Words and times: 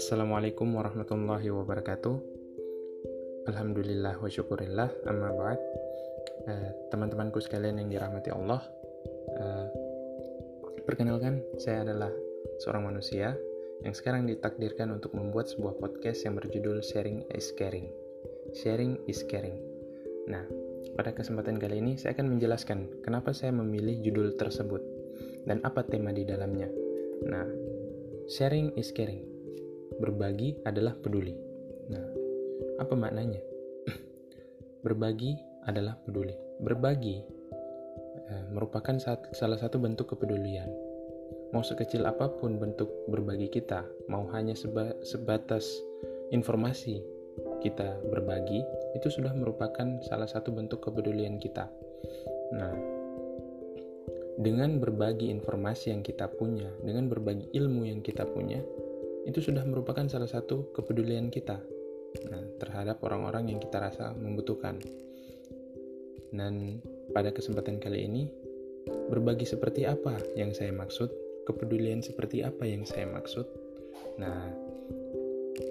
Assalamualaikum 0.00 0.80
warahmatullahi 0.80 1.52
wabarakatuh. 1.52 2.14
Alhamdulillah 3.52 4.16
wa 4.16 4.32
syukurillah. 4.32 4.88
Amma 5.04 5.28
ba'd. 5.28 5.60
Uh, 6.48 6.72
Teman-temanku 6.88 7.36
sekalian 7.36 7.76
yang 7.76 7.92
dirahmati 7.92 8.32
Allah 8.32 8.64
uh, 9.36 9.68
Perkenalkan, 10.88 11.44
saya 11.60 11.84
adalah 11.84 12.08
seorang 12.64 12.88
manusia 12.88 13.36
Yang 13.84 14.00
sekarang 14.00 14.24
ditakdirkan 14.24 14.88
untuk 14.88 15.12
membuat 15.12 15.52
sebuah 15.52 15.76
podcast 15.76 16.24
yang 16.24 16.32
berjudul 16.40 16.80
Sharing 16.80 17.28
is 17.36 17.52
Caring. 17.52 17.92
Sharing 18.56 19.04
is 19.04 19.20
Caring. 19.28 19.60
Nah, 20.32 20.48
pada 20.96 21.12
kesempatan 21.12 21.60
kali 21.60 21.76
ini 21.84 22.00
saya 22.00 22.16
akan 22.16 22.40
menjelaskan 22.40 23.04
kenapa 23.04 23.36
saya 23.36 23.52
memilih 23.52 24.00
judul 24.00 24.32
tersebut 24.40 24.80
dan 25.44 25.60
apa 25.60 25.84
tema 25.84 26.08
di 26.16 26.24
dalamnya. 26.24 26.72
Nah, 27.28 27.44
sharing 28.32 28.72
is 28.80 28.96
caring 28.96 29.29
berbagi 30.00 30.56
adalah 30.64 30.96
peduli. 30.96 31.36
Nah, 31.92 32.04
apa 32.80 32.94
maknanya? 32.96 33.38
berbagi 34.84 35.36
adalah 35.68 35.94
peduli. 36.00 36.32
Berbagi 36.64 37.16
eh, 38.32 38.44
merupakan 38.48 38.96
salah 39.36 39.58
satu 39.60 39.76
bentuk 39.76 40.16
kepedulian. 40.16 40.72
Mau 41.52 41.60
sekecil 41.60 42.06
apa 42.08 42.30
pun 42.30 42.56
bentuk 42.56 42.88
berbagi 43.10 43.50
kita, 43.50 43.84
mau 44.06 44.24
hanya 44.32 44.54
seba, 44.54 44.94
sebatas 45.02 45.66
informasi 46.30 47.02
kita 47.60 47.98
berbagi, 48.06 48.62
itu 48.94 49.10
sudah 49.10 49.34
merupakan 49.34 49.98
salah 50.06 50.30
satu 50.30 50.54
bentuk 50.54 50.78
kepedulian 50.82 51.42
kita. 51.42 51.66
Nah, 52.54 52.74
dengan 54.40 54.78
berbagi 54.78 55.28
informasi 55.28 55.92
yang 55.92 56.02
kita 56.06 56.30
punya, 56.30 56.70
dengan 56.80 57.10
berbagi 57.10 57.50
ilmu 57.52 57.84
yang 57.84 58.00
kita 58.00 58.24
punya, 58.24 58.62
itu 59.28 59.40
sudah 59.44 59.64
merupakan 59.68 60.06
salah 60.08 60.28
satu 60.28 60.72
kepedulian 60.72 61.28
kita 61.28 61.60
nah, 62.30 62.44
terhadap 62.56 63.02
orang-orang 63.04 63.52
yang 63.52 63.60
kita 63.60 63.80
rasa 63.80 64.16
membutuhkan. 64.16 64.80
Dan 66.30 66.78
pada 67.10 67.34
kesempatan 67.34 67.82
kali 67.82 68.06
ini, 68.06 68.30
berbagi 69.10 69.44
seperti 69.44 69.84
apa 69.84 70.14
yang 70.38 70.54
saya 70.54 70.70
maksud, 70.70 71.10
kepedulian 71.44 72.00
seperti 72.00 72.46
apa 72.46 72.62
yang 72.62 72.86
saya 72.86 73.10
maksud. 73.10 73.44
Nah, 74.22 74.54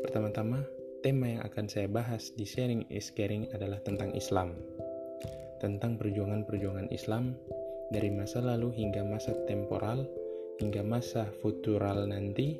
pertama-tama, 0.04 0.60
tema 1.00 1.40
yang 1.40 1.42
akan 1.48 1.66
saya 1.72 1.88
bahas 1.88 2.36
di 2.36 2.44
Sharing 2.44 2.92
is 2.92 3.08
Caring 3.16 3.48
adalah 3.56 3.80
tentang 3.80 4.12
Islam. 4.12 4.52
Tentang 5.64 5.96
perjuangan-perjuangan 6.00 6.92
Islam 6.92 7.36
dari 7.92 8.12
masa 8.12 8.44
lalu 8.44 8.76
hingga 8.76 9.04
masa 9.08 9.36
temporal, 9.48 10.04
hingga 10.60 10.84
masa 10.84 11.28
futural 11.40 12.04
nanti, 12.08 12.60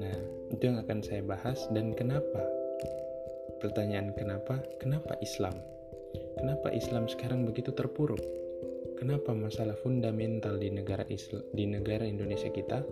Nah, 0.00 0.16
itu 0.48 0.62
yang 0.64 0.80
akan 0.80 1.04
saya 1.04 1.20
bahas 1.20 1.68
dan 1.74 1.92
kenapa. 1.92 2.40
Pertanyaan 3.60 4.14
kenapa? 4.16 4.62
Kenapa 4.80 5.18
Islam? 5.20 5.54
Kenapa 6.38 6.72
Islam 6.72 7.06
sekarang 7.08 7.44
begitu 7.44 7.70
terpuruk? 7.74 8.20
Kenapa 8.96 9.34
masalah 9.34 9.74
fundamental 9.82 10.56
di 10.62 10.70
negara 10.70 11.02
Islam, 11.10 11.42
di 11.50 11.66
negara 11.66 12.06
Indonesia 12.06 12.48
kita 12.54 12.86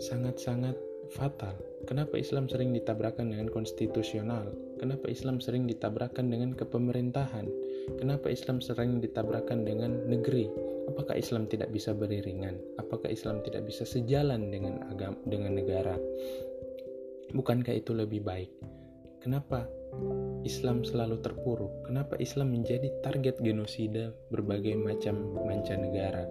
sangat-sangat 0.00 0.87
fatal? 1.10 1.56
Kenapa 1.88 2.20
Islam 2.20 2.48
sering 2.48 2.76
ditabrakkan 2.76 3.32
dengan 3.32 3.48
konstitusional? 3.48 4.52
Kenapa 4.76 5.08
Islam 5.08 5.40
sering 5.40 5.64
ditabrakkan 5.66 6.28
dengan 6.28 6.54
kepemerintahan? 6.54 7.48
Kenapa 7.96 8.28
Islam 8.28 8.60
sering 8.60 9.00
ditabrakkan 9.00 9.64
dengan 9.64 10.06
negeri? 10.06 10.68
apakah 10.88 11.20
Islam 11.20 11.44
tidak 11.46 11.68
bisa 11.70 11.92
beriringan? 11.92 12.56
Apakah 12.80 13.12
Islam 13.12 13.44
tidak 13.44 13.68
bisa 13.68 13.84
sejalan 13.84 14.48
dengan 14.48 14.80
agama 14.88 15.20
dengan 15.28 15.60
negara? 15.60 15.94
Bukankah 17.36 17.76
itu 17.76 17.92
lebih 17.92 18.24
baik? 18.24 18.48
Kenapa 19.20 19.68
Islam 20.48 20.80
selalu 20.82 21.20
terpuruk? 21.20 21.84
Kenapa 21.84 22.16
Islam 22.16 22.56
menjadi 22.56 22.88
target 23.04 23.36
genosida 23.44 24.16
berbagai 24.32 24.80
macam 24.80 25.36
mancanegara? 25.44 26.24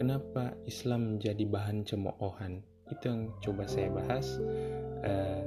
Kenapa 0.00 0.56
Islam 0.64 1.16
menjadi 1.16 1.44
bahan 1.44 1.84
cemoohan? 1.84 2.73
Itu 2.92 3.04
yang 3.08 3.32
coba 3.40 3.64
saya 3.64 3.88
bahas 3.88 4.40
uh, 5.04 5.40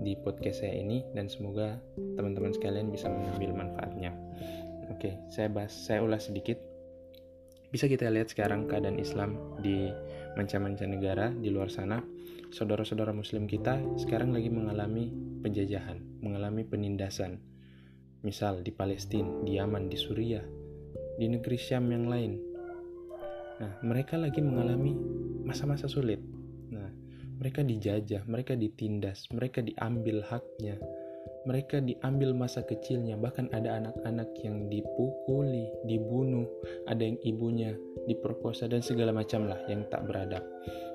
di 0.00 0.18
podcast 0.18 0.66
saya 0.66 0.74
ini 0.74 1.06
dan 1.14 1.30
semoga 1.30 1.78
teman-teman 1.96 2.50
sekalian 2.50 2.90
bisa 2.90 3.06
mengambil 3.06 3.54
manfaatnya. 3.54 4.10
Oke, 4.90 5.16
saya 5.32 5.48
bahas, 5.48 5.72
saya 5.72 6.04
ulas 6.04 6.28
sedikit 6.28 6.60
bisa 7.74 7.90
kita 7.90 8.06
lihat 8.06 8.30
sekarang 8.30 8.70
keadaan 8.70 9.02
Islam 9.02 9.58
di 9.58 9.90
manca-manca 10.38 10.86
negara 10.86 11.34
di 11.34 11.50
luar 11.50 11.66
sana. 11.74 11.98
Saudara-saudara 12.54 13.10
muslim 13.10 13.50
kita 13.50 13.82
sekarang 13.98 14.30
lagi 14.30 14.46
mengalami 14.46 15.10
penjajahan, 15.42 15.98
mengalami 16.22 16.62
penindasan. 16.62 17.42
Misal 18.22 18.62
di 18.62 18.70
Palestina, 18.70 19.26
di 19.42 19.58
Yaman, 19.58 19.90
di 19.90 19.98
Suriah, 19.98 20.46
di 21.18 21.26
negeri 21.26 21.58
Syam 21.58 21.90
yang 21.90 22.06
lain. 22.06 22.32
Nah, 23.58 23.82
mereka 23.82 24.22
lagi 24.22 24.38
mengalami 24.38 24.94
masa-masa 25.42 25.90
sulit. 25.90 26.33
Mereka 27.44 27.60
dijajah, 27.60 28.24
mereka 28.24 28.56
ditindas, 28.56 29.28
mereka 29.28 29.60
diambil 29.60 30.24
haknya, 30.24 30.80
mereka 31.44 31.76
diambil 31.76 32.32
masa 32.32 32.64
kecilnya, 32.64 33.20
bahkan 33.20 33.52
ada 33.52 33.84
anak-anak 33.84 34.32
yang 34.40 34.72
dipukuli, 34.72 35.68
dibunuh, 35.84 36.48
ada 36.88 37.04
yang 37.04 37.20
ibunya 37.20 37.76
diperkosa 38.08 38.64
dan 38.64 38.80
segala 38.80 39.12
macam 39.12 39.44
lah 39.44 39.60
yang 39.68 39.84
tak 39.92 40.08
beradab. 40.08 40.40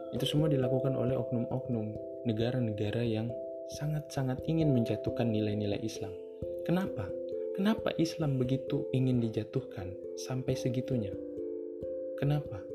Itu 0.09 0.25
semua 0.25 0.49
dilakukan 0.49 0.97
oleh 0.97 1.13
oknum-oknum 1.13 1.93
negara-negara 2.25 3.05
yang 3.05 3.29
sangat-sangat 3.77 4.41
ingin 4.49 4.73
menjatuhkan 4.73 5.29
nilai-nilai 5.29 5.77
Islam. 5.85 6.17
Kenapa? 6.65 7.05
Kenapa 7.53 7.93
Islam 8.01 8.41
begitu 8.41 8.89
ingin 8.89 9.21
dijatuhkan 9.21 9.93
sampai 10.17 10.57
segitunya? 10.57 11.13
Kenapa? 12.17 12.68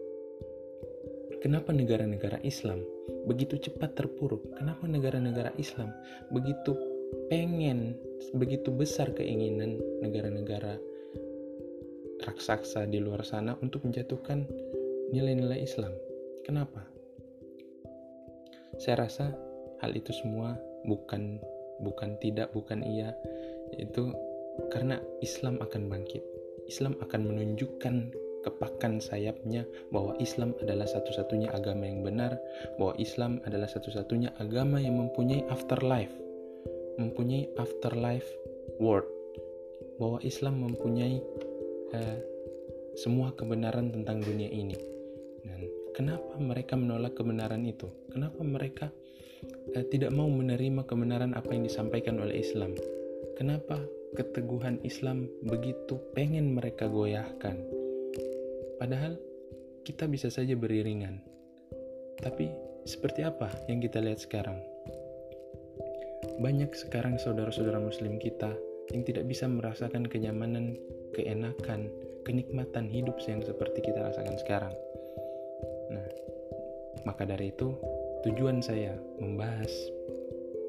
Kenapa 1.45 1.77
negara-negara 1.77 2.41
Islam 2.41 2.81
begitu 3.29 3.61
cepat 3.61 3.93
terpuruk? 3.93 4.57
Kenapa 4.57 4.89
negara-negara 4.89 5.53
Islam 5.61 5.93
begitu 6.33 6.73
pengen 7.29 8.01
begitu 8.33 8.73
besar 8.73 9.13
keinginan 9.13 9.77
negara-negara 10.01 10.81
raksasa 12.25 12.89
di 12.89 12.97
luar 12.97 13.29
sana 13.29 13.61
untuk 13.61 13.85
menjatuhkan 13.85 14.49
nilai-nilai 15.13 15.61
Islam. 15.61 15.93
Kenapa? 16.49 16.81
Saya 18.81 19.05
rasa 19.05 19.37
hal 19.85 19.93
itu 19.93 20.17
semua 20.17 20.57
bukan 20.89 21.45
bukan 21.85 22.17
tidak 22.25 22.57
bukan 22.57 22.81
iya 22.81 23.13
itu 23.77 24.17
karena 24.73 24.97
Islam 25.21 25.61
akan 25.61 25.93
bangkit. 25.93 26.25
Islam 26.65 26.97
akan 27.05 27.21
menunjukkan 27.29 28.24
kepakan 28.45 29.01
sayapnya 29.01 29.65
bahwa 29.89 30.13
Islam 30.21 30.53
adalah 30.61 30.85
satu-satunya 30.85 31.51
agama 31.51 31.89
yang 31.89 32.05
benar, 32.05 32.37
bahwa 32.77 32.95
Islam 33.01 33.41
adalah 33.49 33.67
satu-satunya 33.67 34.37
agama 34.37 34.79
yang 34.79 35.01
mempunyai 35.01 35.49
afterlife 35.49 36.13
mempunyai 36.99 37.51
afterlife 37.59 38.27
world 38.79 39.07
bahwa 39.99 40.19
Islam 40.27 40.63
mempunyai 40.63 41.23
uh, 41.95 42.19
semua 42.95 43.35
kebenaran 43.35 43.91
tentang 43.91 44.23
dunia 44.23 44.51
ini. 44.51 44.75
Dan 45.43 45.61
kenapa 45.95 46.39
mereka 46.39 46.75
menolak 46.79 47.19
kebenaran 47.19 47.63
itu? 47.67 47.91
Kenapa 48.11 48.41
mereka 48.43 48.87
uh, 49.75 49.85
tidak 49.91 50.15
mau 50.15 50.31
menerima 50.31 50.87
kebenaran 50.87 51.35
apa 51.35 51.51
yang 51.55 51.67
disampaikan 51.67 52.19
oleh 52.23 52.43
Islam? 52.43 52.75
Kenapa 53.35 53.83
keteguhan 54.15 54.79
Islam 54.87 55.27
begitu 55.43 55.99
pengen 56.15 56.55
mereka 56.55 56.87
goyahkan 56.87 57.59
padahal 58.85 59.17
kita 59.89 60.05
bisa 60.05 60.29
saja 60.29 60.53
beriringan 60.53 61.25
tapi 62.21 62.53
seperti 62.85 63.25
apa 63.25 63.49
yang 63.65 63.81
kita 63.81 63.97
lihat 64.05 64.21
sekarang 64.21 64.61
banyak 66.45 66.69
sekarang 66.77 67.17
saudara-saudara 67.17 67.81
muslim 67.81 68.21
kita 68.21 68.53
yang 68.93 69.01
tidak 69.07 69.25
bisa 69.25 69.49
merasakan 69.49 70.05
kenyamanan, 70.05 70.77
keenakan, 71.17 71.89
kenikmatan 72.29 72.91
hidup 72.93 73.17
yang 73.25 73.41
seperti 73.41 73.81
kita 73.81 73.97
rasakan 74.05 74.37
sekarang. 74.45 74.75
Nah, 75.89 76.05
maka 77.09 77.25
dari 77.25 77.49
itu 77.49 77.73
tujuan 78.29 78.61
saya 78.61 78.93
membahas 79.17 79.73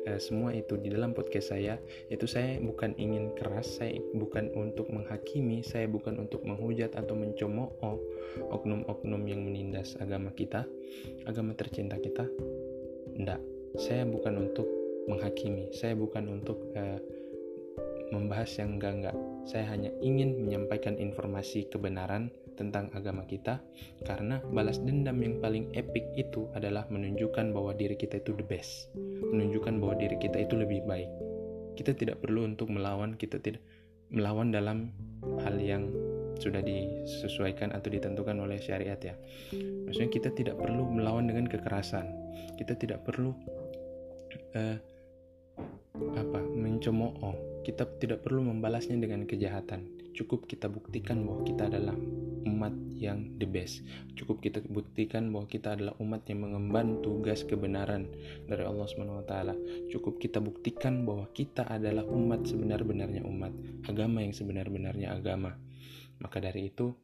eh, 0.06 0.22
semua 0.22 0.54
itu 0.54 0.78
di 0.78 0.94
dalam 0.94 1.12
podcast 1.12 1.52
saya 1.52 1.78
itu 2.08 2.26
saya 2.30 2.62
bukan 2.62 2.94
ingin 2.96 3.34
keras, 3.36 3.82
saya 3.82 3.98
bukan 4.14 4.54
untuk 4.56 4.88
menghakimi, 4.90 5.66
saya 5.66 5.90
bukan 5.90 6.22
untuk 6.22 6.46
menghujat 6.46 6.94
atau 6.96 7.18
mencemooh 7.18 7.74
oknum-oknum 8.54 9.22
yang 9.26 9.42
menindas 9.44 9.98
agama 9.98 10.32
kita, 10.34 10.64
agama 11.28 11.58
tercinta 11.58 11.98
kita. 12.00 12.26
Tidak, 13.16 13.42
saya 13.80 14.04
bukan 14.04 14.50
untuk 14.50 14.68
menghakimi. 15.08 15.72
Saya 15.72 15.94
bukan 15.96 16.28
untuk 16.30 16.58
uh, 16.76 17.00
membahas 18.10 18.50
yang 18.60 18.78
enggak-enggak. 18.78 19.16
Saya 19.46 19.66
hanya 19.70 19.94
ingin 20.02 20.42
menyampaikan 20.42 20.98
informasi 20.98 21.70
kebenaran 21.70 22.34
tentang 22.56 22.90
agama 22.96 23.28
kita 23.28 23.60
karena 24.08 24.40
balas 24.52 24.80
dendam 24.82 25.20
yang 25.20 25.38
paling 25.44 25.70
epic 25.76 26.08
itu 26.16 26.48
adalah 26.56 26.88
menunjukkan 26.88 27.52
bahwa 27.52 27.76
diri 27.76 28.00
kita 28.00 28.24
itu 28.24 28.32
the 28.36 28.46
best 28.48 28.90
menunjukkan 29.32 29.78
bahwa 29.78 29.96
diri 30.00 30.18
kita 30.18 30.42
itu 30.44 30.56
lebih 30.56 30.84
baik 30.88 31.12
kita 31.76 31.92
tidak 31.92 32.24
perlu 32.24 32.48
untuk 32.48 32.72
melawan 32.72 33.14
kita 33.20 33.38
tidak 33.44 33.62
melawan 34.14 34.54
dalam 34.54 34.96
hal 35.44 35.58
yang 35.58 35.90
sudah 36.40 36.60
disesuaikan 36.60 37.72
atau 37.72 37.88
ditentukan 37.88 38.36
oleh 38.36 38.60
syariat 38.60 39.00
ya. 39.00 39.16
Maksudnya 39.88 40.12
kita 40.12 40.30
tidak 40.36 40.60
perlu 40.60 40.84
melawan 40.84 41.32
dengan 41.32 41.48
kekerasan. 41.48 42.12
Kita 42.60 42.76
tidak 42.76 43.08
perlu 43.08 43.32
uh, 44.56 44.78
apa 45.96 46.40
mencemooh. 46.44 47.64
Kita 47.64 47.88
tidak 47.98 48.22
perlu 48.22 48.46
membalasnya 48.52 49.00
dengan 49.00 49.24
kejahatan. 49.24 49.95
Cukup 50.16 50.48
kita 50.48 50.72
buktikan 50.72 51.28
bahwa 51.28 51.44
kita 51.44 51.68
adalah 51.68 51.96
umat 52.46 52.72
yang 52.96 53.36
the 53.36 53.44
best. 53.44 53.84
Cukup 54.16 54.40
kita 54.40 54.64
buktikan 54.72 55.28
bahwa 55.34 55.50
kita 55.50 55.76
adalah 55.76 55.92
umat 56.00 56.24
yang 56.32 56.48
mengemban 56.48 57.04
tugas 57.04 57.44
kebenaran 57.44 58.08
dari 58.48 58.64
Allah 58.64 58.88
Subhanahu 58.88 59.20
wa 59.20 59.28
taala. 59.28 59.54
Cukup 59.92 60.22
kita 60.24 60.40
buktikan 60.40 61.04
bahwa 61.04 61.28
kita 61.36 61.68
adalah 61.68 62.08
umat 62.08 62.48
sebenar-benarnya 62.48 63.28
umat, 63.28 63.52
agama 63.92 64.24
yang 64.24 64.32
sebenar-benarnya 64.32 65.12
agama. 65.12 65.60
Maka 66.24 66.40
dari 66.40 66.72
itu, 66.72 66.96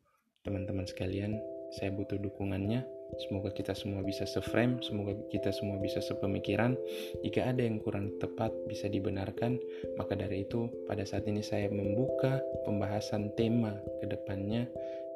teman-teman 0.47 0.87
sekalian, 0.87 1.35
saya 1.75 1.91
butuh 1.91 2.15
dukungannya. 2.15 3.00
Semoga 3.19 3.51
kita 3.51 3.75
semua 3.75 3.99
bisa 4.05 4.23
seframe, 4.23 4.79
semoga 4.79 5.11
kita 5.27 5.51
semua 5.51 5.75
bisa 5.77 5.99
sepemikiran. 5.99 6.79
Jika 7.25 7.51
ada 7.51 7.61
yang 7.63 7.83
kurang 7.83 8.15
tepat 8.23 8.55
bisa 8.71 8.87
dibenarkan, 8.87 9.59
maka 9.99 10.15
dari 10.15 10.47
itu 10.47 10.71
pada 10.87 11.03
saat 11.03 11.27
ini 11.27 11.43
saya 11.43 11.67
membuka 11.67 12.39
pembahasan 12.63 13.33
tema 13.35 13.75
ke 13.99 14.07
depannya 14.07 14.67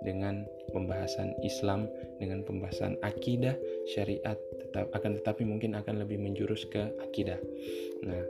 dengan 0.04 0.44
pembahasan 0.76 1.34
Islam, 1.42 1.88
dengan 2.20 2.44
pembahasan 2.44 3.00
akidah, 3.02 3.56
syariat, 3.88 4.36
tetap 4.60 4.92
akan 4.92 5.18
tetapi 5.24 5.48
mungkin 5.48 5.74
akan 5.74 6.04
lebih 6.04 6.20
menjurus 6.20 6.68
ke 6.68 6.92
akidah. 7.00 7.40
Nah, 8.04 8.22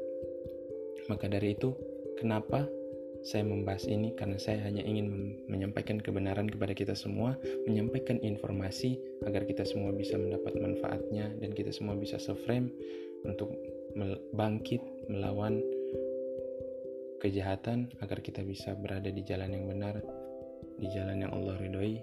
maka 1.10 1.26
dari 1.26 1.58
itu 1.58 1.74
kenapa 2.22 2.70
saya 3.26 3.42
membahas 3.42 3.90
ini 3.90 4.14
karena 4.14 4.38
saya 4.38 4.62
hanya 4.70 4.86
ingin 4.86 5.34
menyampaikan 5.50 5.98
kebenaran 5.98 6.46
kepada 6.46 6.78
kita 6.78 6.94
semua, 6.94 7.34
menyampaikan 7.66 8.22
informasi 8.22 9.02
agar 9.26 9.50
kita 9.50 9.66
semua 9.66 9.90
bisa 9.98 10.14
mendapat 10.14 10.54
manfaatnya 10.62 11.34
dan 11.42 11.50
kita 11.58 11.74
semua 11.74 11.98
bisa 11.98 12.22
seframe 12.22 12.70
untuk 13.26 13.50
bangkit 14.38 14.80
melawan 15.10 15.58
kejahatan 17.18 17.90
agar 18.06 18.22
kita 18.22 18.46
bisa 18.46 18.78
berada 18.78 19.10
di 19.10 19.26
jalan 19.26 19.58
yang 19.58 19.66
benar, 19.66 19.98
di 20.78 20.86
jalan 20.94 21.26
yang 21.26 21.34
Allah 21.34 21.58
ridhoi 21.58 21.98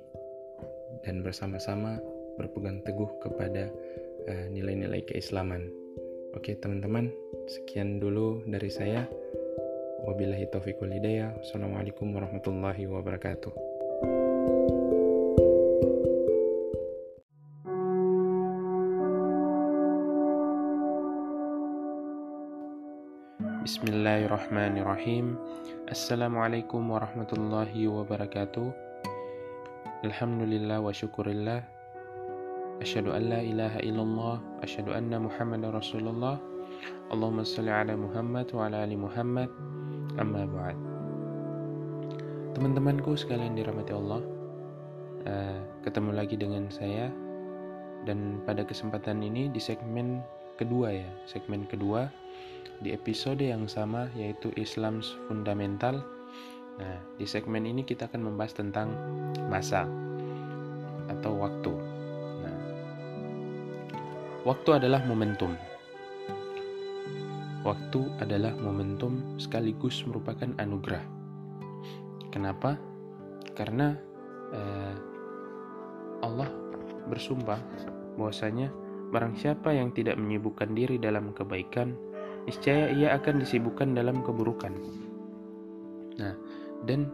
dan 1.07 1.23
bersama-sama 1.23 2.03
berpegang 2.35 2.83
teguh 2.83 3.11
kepada 3.23 3.71
eh, 4.27 4.47
nilai-nilai 4.51 5.07
uh, 5.07 5.07
keislaman. 5.07 5.71
Oke, 6.33 6.57
teman-teman, 6.59 7.13
sekian 7.47 8.01
dulu 8.01 8.41
dari 8.49 8.73
saya. 8.73 9.05
Wabillahi 10.03 10.51
taufiq 10.51 10.83
wal 10.83 10.91
hidayah. 10.91 11.31
Assalamualaikum 11.39 12.11
warahmatullahi 12.11 12.91
wabarakatuh. 12.91 13.55
Bismillahirrahmanirrahim. 23.63 25.39
Assalamualaikum 25.87 26.83
warahmatullahi 26.91 27.87
wabarakatuh. 27.87 28.75
Alhamdulillah 30.03 30.83
wa 30.83 30.91
syukurillah. 30.91 31.63
Asyhadu 32.83 33.15
an 33.15 33.31
la 33.31 33.39
ilaha 33.39 33.79
illallah, 33.87 34.43
asyhadu 34.67 34.99
anna 34.99 35.23
Muhammadar 35.23 35.79
Rasulullah. 35.79 36.43
Allahumma 37.13 37.45
salli 37.45 37.69
ala 37.69 37.93
Muhammad 37.93 38.49
wa 38.57 38.67
ala 38.67 38.89
ali 38.89 38.97
Muhammad 38.97 39.53
Amma 40.21 40.45
ba'd. 40.45 40.77
Teman-temanku 42.53 43.17
sekalian 43.17 43.57
dirahmati 43.57 43.97
Allah, 43.97 44.21
uh, 45.25 45.59
ketemu 45.81 46.11
lagi 46.13 46.37
dengan 46.37 46.69
saya 46.69 47.09
dan 48.05 48.45
pada 48.45 48.61
kesempatan 48.61 49.25
ini 49.25 49.49
di 49.49 49.57
segmen 49.57 50.21
kedua 50.61 50.93
ya, 50.93 51.09
segmen 51.25 51.65
kedua 51.65 52.13
di 52.85 52.93
episode 52.93 53.41
yang 53.41 53.65
sama 53.65 54.13
yaitu 54.13 54.53
Islam 54.61 55.01
fundamental. 55.33 56.05
Nah, 56.77 57.01
di 57.17 57.25
segmen 57.25 57.65
ini 57.65 57.89
kita 57.89 58.09
akan 58.13 58.21
membahas 58.33 58.53
tentang 58.53 58.93
masa 59.49 59.89
atau 61.09 61.33
waktu. 61.41 61.73
Nah, 62.45 62.57
waktu 64.45 64.77
adalah 64.77 65.01
momentum 65.09 65.57
Waktu 67.63 68.01
adalah 68.19 68.51
momentum 68.59 69.39
sekaligus 69.39 70.03
merupakan 70.03 70.51
anugerah. 70.59 71.03
Kenapa? 72.35 72.75
Karena 73.55 73.95
eh, 74.51 74.95
Allah 76.27 76.51
bersumpah 77.07 77.63
bahwasanya 78.19 78.71
barang 79.15 79.39
siapa 79.39 79.71
yang 79.77 79.95
tidak 79.95 80.19
menyibukkan 80.19 80.75
diri 80.75 80.97
dalam 80.99 81.31
kebaikan, 81.37 81.95
niscaya 82.49 82.91
ia 82.91 83.15
akan 83.15 83.45
disibukkan 83.45 83.95
dalam 83.95 84.25
keburukan. 84.25 84.73
Nah, 86.19 86.35
dan 86.89 87.13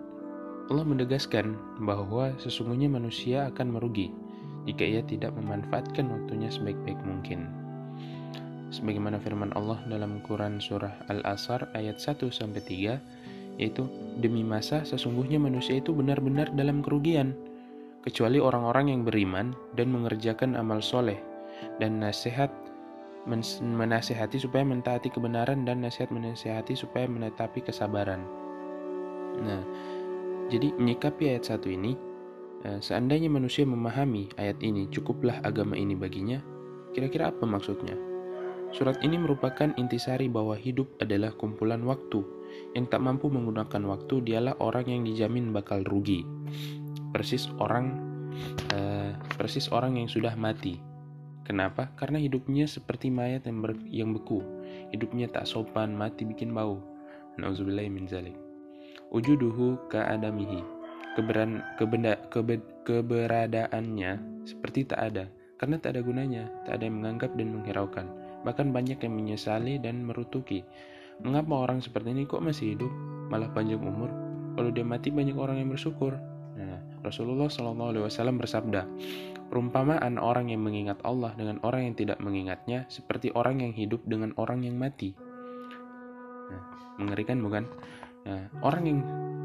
Allah 0.69 0.85
menegaskan 0.85 1.57
bahwa 1.83 2.33
sesungguhnya 2.41 2.93
manusia 2.93 3.49
akan 3.49 3.77
merugi 3.77 4.13
jika 4.69 4.85
ia 4.85 5.01
tidak 5.01 5.33
memanfaatkan 5.33 6.13
waktunya 6.13 6.53
sebaik-baik 6.53 7.01
mungkin 7.09 7.49
sebagaimana 8.69 9.17
firman 9.21 9.53
Allah 9.57 9.81
dalam 9.89 10.21
Quran 10.25 10.61
surah 10.61 11.09
Al-Asr 11.09 11.73
ayat 11.73 12.01
1 12.01 12.29
sampai 12.29 12.61
3 12.61 13.59
yaitu 13.59 13.91
demi 14.23 14.47
masa 14.47 14.87
sesungguhnya 14.87 15.43
manusia 15.43 15.83
itu 15.83 15.91
benar-benar 15.91 16.53
dalam 16.55 16.79
kerugian 16.79 17.35
kecuali 18.07 18.39
orang-orang 18.39 18.95
yang 18.95 19.03
beriman 19.03 19.53
dan 19.75 19.91
mengerjakan 19.91 20.55
amal 20.55 20.79
soleh 20.79 21.19
dan 21.83 21.99
nasihat 21.99 22.49
menasihati 23.61 24.41
supaya 24.41 24.65
mentaati 24.65 25.13
kebenaran 25.13 25.67
dan 25.69 25.85
nasihat 25.85 26.09
menasihati 26.09 26.73
supaya 26.73 27.05
menetapi 27.05 27.61
kesabaran. 27.61 28.25
Nah, 29.43 29.63
jadi 30.49 30.73
menyikapi 30.81 31.37
ayat 31.37 31.45
satu 31.45 31.69
ini, 31.69 31.93
eh, 32.65 32.81
seandainya 32.81 33.29
manusia 33.29 33.69
memahami 33.69 34.33
ayat 34.41 34.57
ini, 34.65 34.89
cukuplah 34.89 35.45
agama 35.45 35.77
ini 35.77 35.93
baginya. 35.93 36.41
Kira-kira 36.97 37.29
apa 37.29 37.45
maksudnya? 37.45 38.08
Surat 38.69 39.01
ini 39.01 39.17
merupakan 39.17 39.73
intisari 39.81 40.29
bahwa 40.29 40.53
hidup 40.53 41.01
adalah 41.01 41.33
kumpulan 41.33 41.81
waktu. 41.89 42.21
Yang 42.77 42.93
tak 42.93 43.01
mampu 43.01 43.33
menggunakan 43.33 43.81
waktu 43.89 44.29
dialah 44.29 44.61
orang 44.61 44.85
yang 44.93 45.03
dijamin 45.09 45.57
bakal 45.57 45.81
rugi. 45.89 46.25
Persis 47.09 47.49
orang 47.57 47.97
uh, 48.77 49.17
persis 49.41 49.73
orang 49.73 49.97
yang 49.97 50.09
sudah 50.09 50.37
mati. 50.37 50.77
Kenapa? 51.49 51.89
Karena 51.97 52.21
hidupnya 52.21 52.69
seperti 52.69 53.09
mayat 53.09 53.49
yang, 53.49 53.65
ber, 53.65 53.73
yang 53.89 54.13
beku. 54.13 54.45
Hidupnya 54.93 55.33
tak 55.33 55.49
sopan, 55.49 55.97
mati 55.97 56.29
bikin 56.29 56.53
bau. 56.53 56.77
Nauzubillahi 57.41 57.89
min 57.89 58.05
zalik. 58.05 58.37
Ujuduhu 59.09 59.89
ka'adamihi. 59.89 60.61
Keberan, 61.17 61.65
kebenda, 61.81 62.21
kebe, 62.29 62.61
keberadaannya 62.85 64.45
seperti 64.45 64.93
tak 64.93 65.01
ada. 65.01 65.25
Karena 65.57 65.81
tak 65.81 65.97
ada 65.97 66.05
gunanya, 66.05 66.53
tak 66.69 66.79
ada 66.79 66.85
yang 66.85 67.01
menganggap 67.01 67.33
dan 67.33 67.49
menghiraukan 67.57 68.28
Bahkan 68.47 68.71
banyak 68.71 69.03
yang 69.03 69.15
menyesali 69.15 69.83
dan 69.83 70.05
merutuki. 70.07 70.63
Mengapa 71.19 71.67
orang 71.67 71.83
seperti 71.83 72.15
ini 72.15 72.31
kok 72.31 72.43
masih 72.43 72.79
hidup, 72.79 72.93
malah 73.31 73.51
panjang 73.51 73.83
umur? 73.83 74.11
Kalau 74.55 74.71
dia 74.71 74.87
mati 74.87 75.11
banyak 75.11 75.35
orang 75.35 75.59
yang 75.59 75.71
bersyukur. 75.71 76.15
Nah, 76.59 76.79
Rasulullah 77.03 77.47
SAW 77.47 78.11
bersabda, 78.39 78.87
perumpamaan 79.51 80.19
orang 80.19 80.51
yang 80.51 80.63
mengingat 80.63 80.99
Allah 81.07 81.35
dengan 81.35 81.63
orang 81.63 81.91
yang 81.91 81.95
tidak 81.95 82.19
mengingatnya 82.19 82.87
seperti 82.91 83.31
orang 83.35 83.63
yang 83.63 83.73
hidup 83.75 84.03
dengan 84.07 84.35
orang 84.39 84.67
yang 84.67 84.75
mati. 84.75 85.15
Nah, 86.51 86.63
mengerikan 86.99 87.39
bukan? 87.43 87.65
Nah, 88.27 88.51
orang 88.67 88.85
yang 88.87 89.01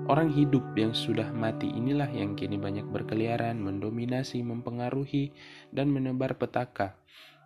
orang 0.10 0.34
hidup 0.34 0.66
yang 0.76 0.92
sudah 0.92 1.32
mati 1.32 1.72
inilah 1.72 2.10
yang 2.12 2.36
kini 2.36 2.60
banyak 2.60 2.84
berkeliaran, 2.90 3.62
mendominasi, 3.62 4.44
mempengaruhi, 4.44 5.32
dan 5.72 5.94
menebar 5.94 6.36
petaka 6.36 6.98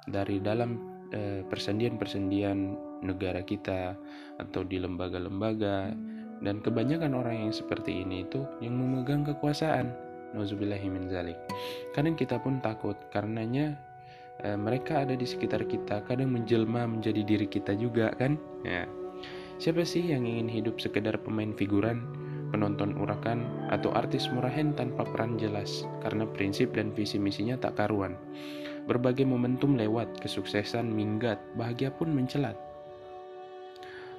dari 0.07 0.39
dalam 0.39 0.96
persendian-persendian 1.47 2.75
negara 3.03 3.41
kita 3.45 3.95
atau 4.41 4.61
di 4.65 4.81
lembaga-lembaga. 4.81 5.93
Dan 6.37 6.61
kebanyakan 6.61 7.17
orang 7.17 7.49
yang 7.49 7.53
seperti 7.53 8.05
ini 8.05 8.21
itu 8.21 8.45
yang 8.61 8.77
memegang 8.77 9.25
kekuasaan. 9.25 9.89
Zalik. 11.09 11.39
Kadang 11.95 12.13
kita 12.13 12.37
pun 12.37 12.59
takut 12.61 12.93
karenanya 13.09 13.79
e, 14.43 14.53
mereka 14.53 15.01
ada 15.01 15.17
di 15.17 15.25
sekitar 15.25 15.65
kita 15.65 16.03
kadang 16.05 16.35
menjelma 16.35 16.85
menjadi 16.85 17.25
diri 17.25 17.47
kita 17.49 17.73
juga 17.73 18.13
kan? 18.19 18.37
Ya. 18.61 18.85
Siapa 19.57 19.81
sih 19.81 20.13
yang 20.13 20.29
ingin 20.29 20.45
hidup 20.45 20.77
sekedar 20.77 21.17
pemain 21.17 21.49
figuran 21.57 22.05
penonton 22.53 22.93
urakan 23.01 23.43
atau 23.73 23.89
artis 23.97 24.29
murahan 24.29 24.77
tanpa 24.77 25.07
peran 25.09 25.41
jelas? 25.41 25.87
Karena 26.05 26.29
prinsip 26.29 26.75
dan 26.77 26.93
visi 26.93 27.17
misinya 27.17 27.57
tak 27.57 27.81
karuan. 27.81 28.13
Berbagai 28.87 29.27
momentum 29.27 29.75
lewat, 29.75 30.23
kesuksesan 30.23 30.87
minggat, 30.87 31.37
bahagia 31.59 31.91
pun 31.91 32.07
mencelat. 32.15 32.55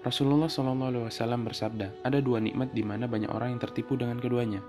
Rasulullah 0.05 0.47
SAW 0.47 1.11
bersabda, 1.43 2.07
ada 2.07 2.19
dua 2.23 2.39
nikmat 2.39 2.71
di 2.71 2.87
mana 2.87 3.11
banyak 3.11 3.33
orang 3.33 3.57
yang 3.57 3.63
tertipu 3.65 3.99
dengan 3.99 4.23
keduanya. 4.23 4.63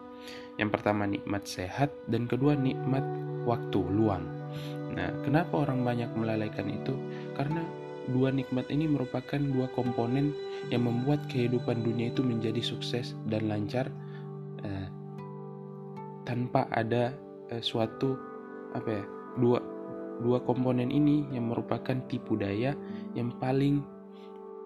Yang 0.58 0.80
pertama 0.80 1.06
nikmat 1.06 1.46
sehat 1.46 1.94
dan 2.10 2.26
kedua 2.26 2.58
nikmat 2.58 3.06
waktu 3.46 3.80
luang. 3.80 4.26
Nah, 4.96 5.14
kenapa 5.22 5.68
orang 5.68 5.86
banyak 5.86 6.10
melalaikan 6.18 6.66
itu? 6.68 6.98
Karena 7.38 7.62
dua 8.10 8.34
nikmat 8.34 8.68
ini 8.74 8.90
merupakan 8.90 9.38
dua 9.38 9.70
komponen 9.78 10.34
yang 10.74 10.90
membuat 10.90 11.22
kehidupan 11.30 11.86
dunia 11.86 12.10
itu 12.10 12.26
menjadi 12.26 12.60
sukses 12.60 13.14
dan 13.30 13.46
lancar 13.48 13.88
eh, 14.66 14.88
tanpa 16.26 16.66
ada 16.74 17.14
eh, 17.54 17.62
suatu 17.62 18.18
apa 18.74 18.90
ya 18.90 19.04
dua 19.38 19.62
dua 20.20 20.44
komponen 20.44 20.92
ini 20.92 21.26
yang 21.32 21.52
merupakan 21.52 21.96
tipu 22.12 22.36
daya 22.36 22.76
yang 23.16 23.32
paling 23.40 23.82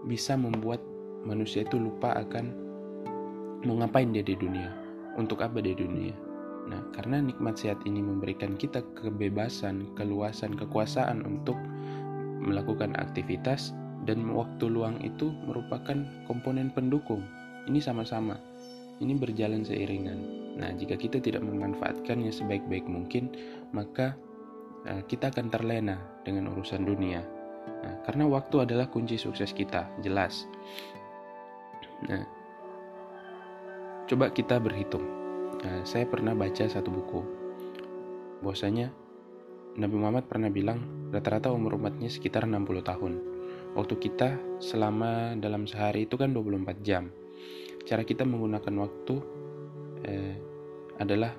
bisa 0.10 0.36
membuat 0.36 0.81
manusia 1.24 1.63
itu 1.63 1.79
lupa 1.79 2.13
akan 2.19 2.45
mau 3.63 3.79
ngapain 3.79 4.12
dia 4.12 4.25
di 4.25 4.36
dunia 4.36 4.74
untuk 5.15 5.39
apa 5.39 5.63
di 5.63 5.72
dunia 5.72 6.33
Nah, 6.63 6.79
karena 6.95 7.19
nikmat 7.19 7.60
sehat 7.60 7.83
ini 7.83 8.00
memberikan 8.00 8.55
kita 8.55 8.79
kebebasan, 8.95 9.91
keluasan, 10.00 10.55
kekuasaan 10.55 11.27
untuk 11.27 11.60
melakukan 12.39 12.95
aktivitas 12.95 13.75
dan 14.07 14.24
waktu 14.31 14.67
luang 14.72 15.00
itu 15.03 15.31
merupakan 15.43 16.07
komponen 16.27 16.72
pendukung. 16.72 17.24
Ini 17.67 17.79
sama-sama. 17.83 18.39
Ini 19.03 19.15
berjalan 19.19 19.67
seiringan. 19.67 20.19
Nah, 20.55 20.72
jika 20.77 20.95
kita 20.95 21.19
tidak 21.19 21.43
memanfaatkannya 21.43 22.31
sebaik-baik 22.31 22.86
mungkin, 22.88 23.33
maka 23.75 24.15
uh, 24.87 25.01
kita 25.07 25.31
akan 25.31 25.47
terlena 25.51 25.99
dengan 26.23 26.51
urusan 26.51 26.83
dunia. 26.83 27.23
Nah, 27.83 27.95
karena 28.03 28.27
waktu 28.27 28.67
adalah 28.67 28.87
kunci 28.91 29.15
sukses 29.15 29.55
kita, 29.55 29.87
jelas. 30.03 30.47
Nah, 32.07 32.23
coba 34.07 34.31
kita 34.31 34.59
berhitung. 34.59 35.03
Nah, 35.63 35.83
saya 35.87 36.03
pernah 36.07 36.35
baca 36.35 36.67
satu 36.67 36.91
buku, 36.91 37.21
bahwasanya 38.43 38.91
Nabi 39.79 39.95
Muhammad 39.95 40.27
pernah 40.27 40.51
bilang 40.51 41.09
rata-rata 41.09 41.49
umur 41.49 41.79
umatnya 41.79 42.11
sekitar 42.11 42.43
60 42.43 42.83
tahun. 42.83 43.13
Waktu 43.73 43.95
kita 43.97 44.29
selama 44.61 45.33
dalam 45.39 45.65
sehari 45.65 46.05
itu 46.05 46.13
kan 46.13 46.29
24 46.29 46.85
jam. 46.85 47.09
Cara 47.83 48.05
kita 48.05 48.21
menggunakan 48.21 48.75
waktu 48.85 49.15
eh, 50.05 50.35
adalah 51.01 51.33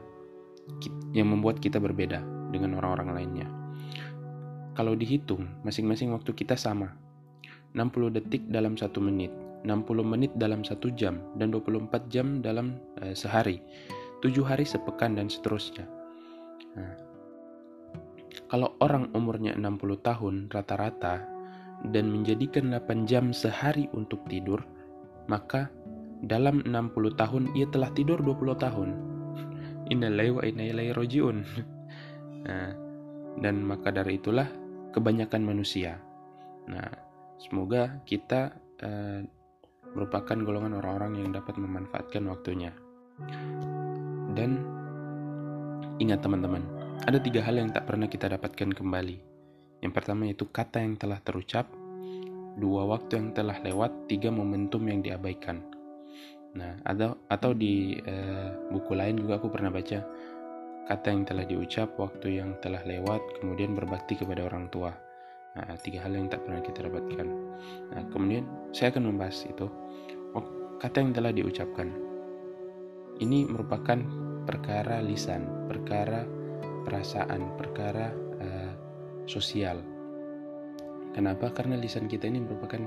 yang 1.15 1.31
membuat 1.31 1.63
kita 1.63 1.79
berbeda 1.79 2.34
dengan 2.55 2.79
orang-orang 2.79 3.11
lainnya. 3.11 3.49
Kalau 4.75 4.95
dihitung, 4.99 5.47
masing-masing 5.63 6.11
waktu 6.15 6.35
kita 6.35 6.59
sama. 6.59 6.95
60 7.75 8.15
detik 8.15 8.43
dalam 8.51 8.79
satu 8.79 9.03
menit, 9.03 9.31
60 9.67 10.03
menit 10.07 10.31
dalam 10.39 10.63
satu 10.63 10.91
jam, 10.95 11.19
dan 11.39 11.51
24 11.51 12.11
jam 12.11 12.39
dalam 12.43 12.79
eh, 13.03 13.15
sehari. 13.15 13.59
7 14.23 14.31
hari 14.47 14.63
sepekan 14.67 15.19
dan 15.19 15.31
seterusnya. 15.31 15.87
Nah, 16.75 16.95
kalau 18.51 18.75
orang 18.83 19.11
umurnya 19.15 19.55
60 19.59 19.99
tahun 20.03 20.35
rata-rata 20.51 21.23
dan 21.91 22.11
menjadikan 22.11 22.71
8 22.71 23.07
jam 23.07 23.31
sehari 23.31 23.87
untuk 23.95 24.23
tidur, 24.27 24.63
maka 25.31 25.71
dalam 26.25 26.63
60 26.67 27.21
tahun 27.21 27.43
ia 27.55 27.67
telah 27.71 27.91
tidur 27.95 28.19
20 28.23 28.59
tahun. 28.59 28.91
Innalillahi 29.93 30.33
wa 30.35 30.43
inna 30.47 30.65
ilaihi 30.71 30.93
rajiun. 30.95 31.37
Nah, 32.45 32.71
dan 33.41 33.65
maka 33.65 33.91
dari 33.91 34.21
itulah 34.21 34.47
kebanyakan 34.95 35.43
manusia. 35.43 35.99
Nah, 36.71 36.87
semoga 37.41 37.99
kita 38.07 38.55
uh, 38.85 39.21
merupakan 39.95 40.37
golongan 40.39 40.79
orang-orang 40.79 41.23
yang 41.25 41.31
dapat 41.35 41.59
memanfaatkan 41.59 42.25
waktunya. 42.31 42.73
Dan 44.35 44.59
ingat 46.03 46.23
teman-teman, 46.23 46.63
ada 47.07 47.19
tiga 47.23 47.43
hal 47.47 47.59
yang 47.59 47.71
tak 47.71 47.87
pernah 47.87 48.11
kita 48.11 48.27
dapatkan 48.27 48.75
kembali. 48.75 49.19
Yang 49.83 49.93
pertama 49.93 50.27
yaitu 50.27 50.49
kata 50.51 50.83
yang 50.83 50.99
telah 50.99 51.23
terucap, 51.23 51.71
dua 52.59 52.87
waktu 52.87 53.19
yang 53.19 53.29
telah 53.37 53.59
lewat, 53.63 54.11
tiga 54.11 54.35
momentum 54.35 54.83
yang 54.91 55.03
diabaikan. 55.03 55.63
Nah, 56.55 56.79
atau 56.87 57.19
atau 57.27 57.51
di 57.51 57.99
uh, 57.99 58.71
buku 58.71 58.95
lain 58.95 59.19
juga 59.19 59.43
aku 59.43 59.51
pernah 59.51 59.75
baca 59.75 60.07
kata 60.89 61.13
yang 61.13 61.25
telah 61.25 61.45
diucap, 61.49 61.93
waktu 61.97 62.41
yang 62.41 62.57
telah 62.61 62.81
lewat, 62.85 63.21
kemudian 63.41 63.73
berbakti 63.73 64.17
kepada 64.17 64.45
orang 64.45 64.69
tua. 64.69 64.93
Nah, 65.55 65.79
tiga 65.81 66.03
hal 66.03 66.19
yang 66.19 66.27
tak 66.27 66.43
pernah 66.45 66.61
kita 66.61 66.85
dapatkan. 66.87 67.27
Nah, 67.95 68.03
kemudian 68.11 68.45
saya 68.75 68.91
akan 68.91 69.15
membahas 69.15 69.47
itu. 69.47 69.71
Kata 70.85 71.01
yang 71.01 71.17
telah 71.17 71.33
diucapkan. 71.33 71.89
Ini 73.17 73.49
merupakan 73.49 73.97
perkara 74.45 75.01
lisan, 75.01 75.65
perkara 75.65 76.29
perasaan, 76.85 77.57
perkara 77.57 78.13
uh, 78.43 78.73
sosial. 79.25 79.81
Kenapa? 81.17 81.49
Karena 81.57 81.81
lisan 81.81 82.05
kita 82.05 82.29
ini 82.29 82.45
merupakan 82.45 82.85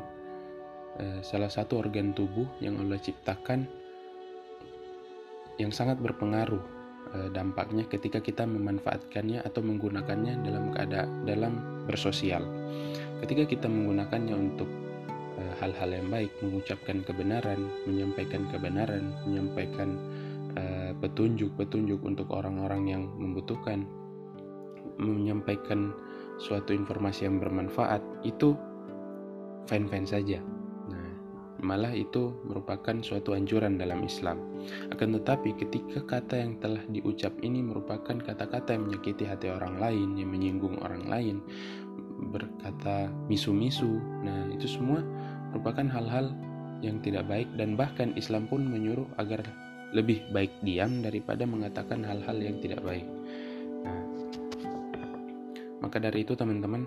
uh, 1.01 1.19
salah 1.25 1.49
satu 1.49 1.81
organ 1.81 2.13
tubuh 2.13 2.45
yang 2.61 2.77
Allah 2.77 3.01
ciptakan 3.01 3.65
yang 5.57 5.73
sangat 5.73 5.97
berpengaruh 5.97 6.61
uh, 6.61 6.76
dampaknya 7.31 7.87
ketika 7.87 8.19
kita 8.19 8.43
memanfaatkannya 8.43 9.43
atau 9.45 9.61
menggunakannya 9.63 10.43
dalam 10.43 10.71
keadaan 10.75 11.09
dalam 11.23 11.53
bersosial. 11.87 12.43
Ketika 13.23 13.47
kita 13.47 13.67
menggunakannya 13.71 14.35
untuk 14.35 14.69
hal-hal 15.61 15.89
yang 15.89 16.09
baik, 16.09 16.33
mengucapkan 16.41 17.01
kebenaran, 17.05 17.61
menyampaikan 17.85 18.45
kebenaran, 18.51 19.13
menyampaikan 19.25 19.97
Eh, 20.57 20.91
petunjuk-petunjuk 20.97 22.01
untuk 22.01 22.33
orang-orang 22.33 22.89
yang 22.89 23.03
membutuhkan, 23.13 23.85
menyampaikan 24.97 25.93
suatu 26.41 26.73
informasi 26.73 27.29
yang 27.29 27.37
bermanfaat, 27.37 28.01
itu 28.25 28.57
fine-fine 29.69 30.09
saja. 30.09 30.41
Malah 31.57 31.89
itu 31.97 32.37
merupakan 32.45 32.93
suatu 33.01 33.33
anjuran 33.33 33.81
dalam 33.81 34.05
Islam. 34.05 34.37
Akan 34.93 35.17
tetapi 35.17 35.57
ketika 35.57 36.05
kata 36.05 36.37
yang 36.37 36.53
telah 36.61 36.81
diucap 36.85 37.33
ini 37.41 37.65
merupakan 37.65 38.13
kata-kata 38.13 38.77
yang 38.77 38.85
menyakiti 38.85 39.25
hati 39.25 39.49
orang 39.49 39.81
lain, 39.81 40.21
yang 40.21 40.29
menyinggung 40.29 40.77
orang 40.85 41.09
lain, 41.09 41.41
berkata 42.29 43.09
misu-misu, 43.25 43.97
nah 44.21 44.49
itu 44.53 44.69
semua 44.69 45.01
merupakan 45.49 45.89
hal-hal 45.89 46.29
yang 46.85 47.01
tidak 47.01 47.25
baik 47.25 47.49
dan 47.57 47.73
bahkan 47.73 48.13
Islam 48.13 48.45
pun 48.45 48.61
menyuruh 48.61 49.09
agar 49.17 49.41
lebih 49.97 50.21
baik 50.29 50.51
diam 50.61 51.01
daripada 51.01 51.47
mengatakan 51.47 52.05
hal-hal 52.05 52.37
yang 52.37 52.61
tidak 52.61 52.85
baik. 52.85 53.07
Nah, 53.81 54.03
maka 55.81 55.97
dari 55.97 56.21
itu 56.21 56.37
teman-teman, 56.37 56.85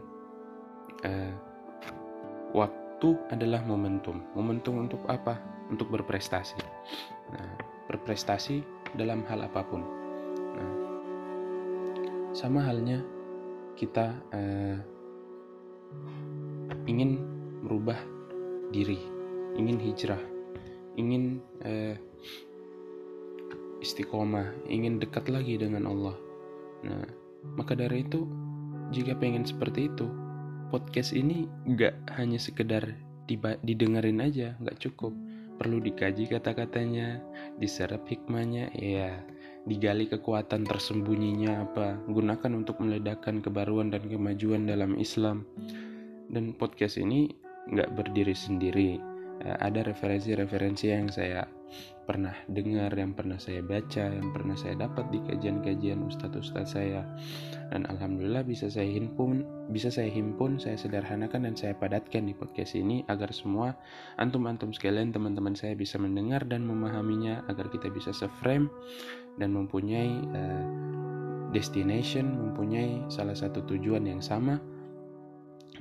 eh, 1.02 1.32
waktu 2.54 2.89
adalah 3.32 3.64
momentum. 3.64 4.20
Momentum 4.36 4.84
untuk 4.84 5.00
apa? 5.08 5.40
Untuk 5.72 5.88
berprestasi. 5.88 6.60
Nah, 7.32 7.50
berprestasi 7.88 8.60
dalam 8.92 9.24
hal 9.24 9.48
apa 9.48 9.64
pun. 9.64 9.80
Nah, 10.54 10.72
sama 12.36 12.60
halnya 12.68 13.00
kita 13.80 14.12
eh, 14.36 14.76
ingin 16.84 17.24
merubah 17.64 17.96
diri, 18.68 19.00
ingin 19.56 19.80
hijrah, 19.80 20.20
ingin 21.00 21.40
eh, 21.64 21.96
istiqomah, 23.80 24.68
ingin 24.68 25.00
dekat 25.00 25.32
lagi 25.32 25.56
dengan 25.56 25.88
Allah. 25.88 26.16
Nah, 26.84 27.04
maka 27.56 27.72
dari 27.72 28.04
itu, 28.04 28.28
jika 28.92 29.16
pengen 29.16 29.48
seperti 29.48 29.88
itu, 29.88 30.06
podcast 30.70 31.12
ini 31.12 31.50
gak 31.74 31.92
hanya 32.16 32.38
sekedar 32.38 32.94
didengerin 33.66 34.22
aja, 34.22 34.54
gak 34.62 34.78
cukup. 34.78 35.12
Perlu 35.60 35.76
dikaji 35.84 36.24
kata-katanya, 36.30 37.20
diserap 37.60 38.08
hikmahnya, 38.08 38.72
ya 38.72 39.20
digali 39.68 40.08
kekuatan 40.08 40.64
tersembunyinya 40.64 41.68
apa, 41.68 42.00
gunakan 42.08 42.64
untuk 42.64 42.80
meledakkan 42.80 43.44
kebaruan 43.44 43.92
dan 43.92 44.08
kemajuan 44.08 44.64
dalam 44.64 44.96
Islam. 44.96 45.44
Dan 46.32 46.56
podcast 46.56 46.96
ini 46.96 47.28
gak 47.76 47.92
berdiri 47.92 48.32
sendiri, 48.32 48.96
uh, 49.44 49.60
ada 49.60 49.84
referensi-referensi 49.84 50.86
yang 50.88 51.12
saya 51.12 51.44
pernah 52.04 52.34
dengar, 52.50 52.90
yang 52.98 53.14
pernah 53.14 53.38
saya 53.38 53.62
baca, 53.62 54.10
yang 54.10 54.34
pernah 54.34 54.58
saya 54.58 54.74
dapat 54.74 55.06
di 55.14 55.22
kajian-kajian 55.30 56.02
ustadz-ustadz 56.02 56.74
saya. 56.74 57.06
Dan 57.70 57.86
alhamdulillah 57.86 58.42
bisa 58.42 58.66
saya 58.66 58.90
himpun, 58.90 59.46
bisa 59.70 59.94
saya 59.94 60.10
himpun, 60.10 60.58
saya 60.58 60.74
sederhanakan 60.74 61.46
dan 61.46 61.54
saya 61.54 61.78
padatkan 61.78 62.26
di 62.26 62.34
podcast 62.34 62.74
ini 62.74 63.06
agar 63.06 63.30
semua 63.30 63.78
antum-antum 64.18 64.74
sekalian, 64.74 65.14
teman-teman 65.14 65.54
saya 65.54 65.78
bisa 65.78 66.02
mendengar 66.02 66.42
dan 66.50 66.66
memahaminya 66.66 67.46
agar 67.46 67.70
kita 67.70 67.86
bisa 67.94 68.10
seframe 68.10 68.66
dan 69.38 69.54
mempunyai 69.54 70.10
uh, 70.34 70.66
destination, 71.54 72.26
mempunyai 72.50 73.06
salah 73.06 73.38
satu 73.38 73.62
tujuan 73.70 74.06
yang 74.06 74.18
sama 74.18 74.58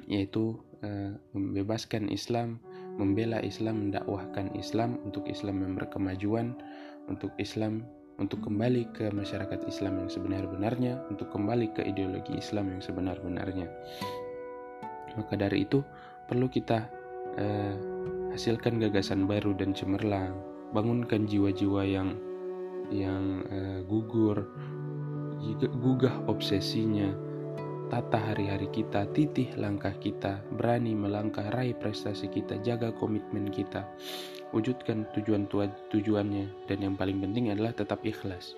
yaitu 0.10 0.58
uh, 0.82 1.14
membebaskan 1.38 2.10
Islam 2.10 2.58
membela 3.00 3.40
Islam, 3.40 3.88
mendakwahkan 3.88 4.52
Islam 4.60 5.00
untuk 5.08 5.26
Islam 5.32 5.64
yang 5.64 5.74
berkemajuan, 5.80 6.54
untuk 7.08 7.32
Islam 7.40 7.88
untuk 8.20 8.44
kembali 8.44 8.92
ke 8.92 9.10
masyarakat 9.16 9.64
Islam 9.66 10.04
yang 10.04 10.12
sebenar-benarnya, 10.12 11.00
untuk 11.08 11.32
kembali 11.32 11.72
ke 11.72 11.88
ideologi 11.88 12.36
Islam 12.36 12.76
yang 12.76 12.84
sebenar-benarnya. 12.84 13.72
Maka 15.16 15.40
dari 15.40 15.64
itu 15.64 15.80
perlu 16.28 16.52
kita 16.52 16.92
eh, 17.40 17.76
hasilkan 18.36 18.78
gagasan 18.84 19.24
baru 19.24 19.56
dan 19.56 19.72
cemerlang, 19.72 20.36
bangunkan 20.76 21.26
jiwa-jiwa 21.26 21.82
yang 21.88 22.20
yang 22.92 23.48
eh, 23.48 23.80
gugur, 23.88 24.52
gugah 25.80 26.20
obsesinya, 26.28 27.16
tata 27.90 28.22
hari-hari 28.22 28.70
kita, 28.70 29.10
titih 29.12 29.50
langkah 29.58 29.92
kita, 29.98 30.46
berani 30.54 30.94
melangkah 30.94 31.50
raih 31.50 31.74
prestasi 31.74 32.30
kita, 32.30 32.62
jaga 32.62 32.94
komitmen 32.94 33.50
kita, 33.50 33.90
wujudkan 34.54 35.10
tujuan 35.18 35.50
tujuannya, 35.90 36.70
dan 36.70 36.78
yang 36.86 36.96
paling 36.96 37.18
penting 37.18 37.50
adalah 37.50 37.74
tetap 37.74 38.06
ikhlas. 38.06 38.54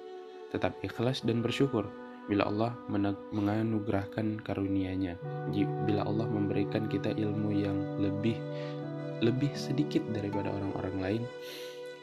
Tetap 0.51 0.75
ikhlas 0.83 1.23
dan 1.23 1.39
bersyukur 1.39 1.87
bila 2.27 2.51
Allah 2.51 2.71
menganugerahkan 3.31 4.43
karunia-Nya. 4.43 5.15
Bila 5.87 6.03
Allah 6.03 6.27
memberikan 6.27 6.91
kita 6.91 7.15
ilmu 7.15 7.49
yang 7.55 8.03
lebih 8.03 8.35
lebih 9.21 9.53
sedikit 9.53 10.01
daripada 10.11 10.49
orang-orang 10.49 10.95
lain, 10.99 11.23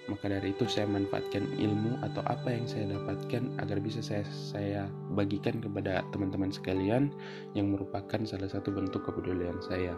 maka 0.08 0.32
dari 0.32 0.56
itu 0.56 0.64
saya 0.64 0.88
manfaatkan 0.88 1.44
ilmu 1.60 2.00
atau 2.00 2.24
apa 2.24 2.48
yang 2.48 2.64
saya 2.64 2.88
dapatkan 2.96 3.60
agar 3.60 3.78
bisa 3.84 4.00
saya 4.00 4.24
saya 4.24 4.82
bagikan 5.12 5.60
kepada 5.60 6.00
teman-teman 6.10 6.48
sekalian 6.48 7.12
yang 7.52 7.76
merupakan 7.76 8.24
salah 8.24 8.48
satu 8.48 8.72
bentuk 8.72 9.04
kepedulian 9.04 9.60
saya. 9.60 9.92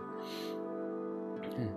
Hmm. 1.54 1.72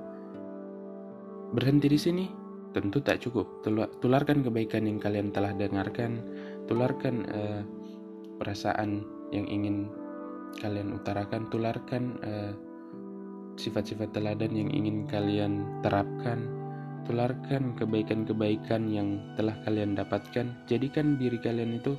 Berhenti 1.53 1.87
di 1.93 1.99
sini 2.01 2.25
tentu 2.73 3.05
tak 3.05 3.21
cukup. 3.21 3.61
Tularkan 4.01 4.41
kebaikan 4.41 4.89
yang 4.89 4.97
kalian 4.97 5.29
telah 5.29 5.53
dengarkan, 5.53 6.25
tularkan 6.65 7.29
uh, 7.29 7.61
perasaan 8.41 9.05
yang 9.29 9.45
ingin 9.45 9.93
kalian 10.57 10.97
utarakan, 10.97 11.45
tularkan 11.53 12.17
uh, 12.25 12.53
sifat-sifat 13.61 14.09
teladan 14.17 14.57
yang 14.57 14.73
ingin 14.73 15.05
kalian 15.05 15.69
terapkan 15.85 16.62
tularkan 17.03 17.75
kebaikan-kebaikan 17.75 18.87
yang 18.91 19.19
telah 19.35 19.55
kalian 19.67 19.95
dapatkan, 19.95 20.67
jadikan 20.67 21.19
diri 21.19 21.37
kalian 21.39 21.79
itu 21.79 21.95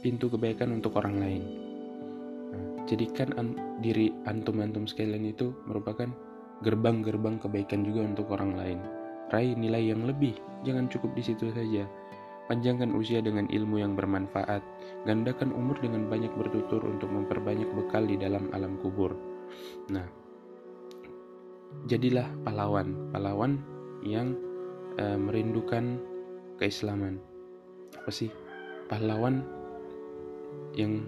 pintu 0.00 0.28
kebaikan 0.30 0.74
untuk 0.76 0.98
orang 0.98 1.16
lain. 1.20 1.42
Nah, 2.50 2.64
jadikan 2.90 3.30
an 3.38 3.54
diri 3.80 4.10
antum-antum 4.26 4.84
sekalian 4.84 5.30
itu 5.30 5.54
merupakan 5.64 6.10
gerbang-gerbang 6.60 7.40
kebaikan 7.40 7.86
juga 7.86 8.04
untuk 8.04 8.26
orang 8.34 8.52
lain. 8.58 8.78
Raih 9.30 9.54
nilai 9.54 9.94
yang 9.94 10.04
lebih, 10.04 10.34
jangan 10.66 10.90
cukup 10.90 11.14
di 11.14 11.22
situ 11.22 11.48
saja. 11.54 11.86
Panjangkan 12.50 12.90
usia 12.98 13.22
dengan 13.22 13.46
ilmu 13.46 13.78
yang 13.78 13.94
bermanfaat, 13.94 14.58
gandakan 15.06 15.54
umur 15.54 15.78
dengan 15.78 16.10
banyak 16.10 16.34
bertutur 16.34 16.82
untuk 16.82 17.06
memperbanyak 17.06 17.70
bekal 17.78 18.02
di 18.02 18.18
dalam 18.18 18.50
alam 18.50 18.74
kubur. 18.82 19.14
Nah, 19.86 20.02
jadilah 21.86 22.26
pahlawan. 22.42 23.14
Pahlawan 23.14 23.62
yang 24.04 24.36
uh, 25.00 25.18
merindukan 25.18 26.00
keislaman. 26.60 27.20
Apa 27.96 28.10
sih? 28.12 28.30
Pahlawan 28.90 29.46
yang 30.74 31.06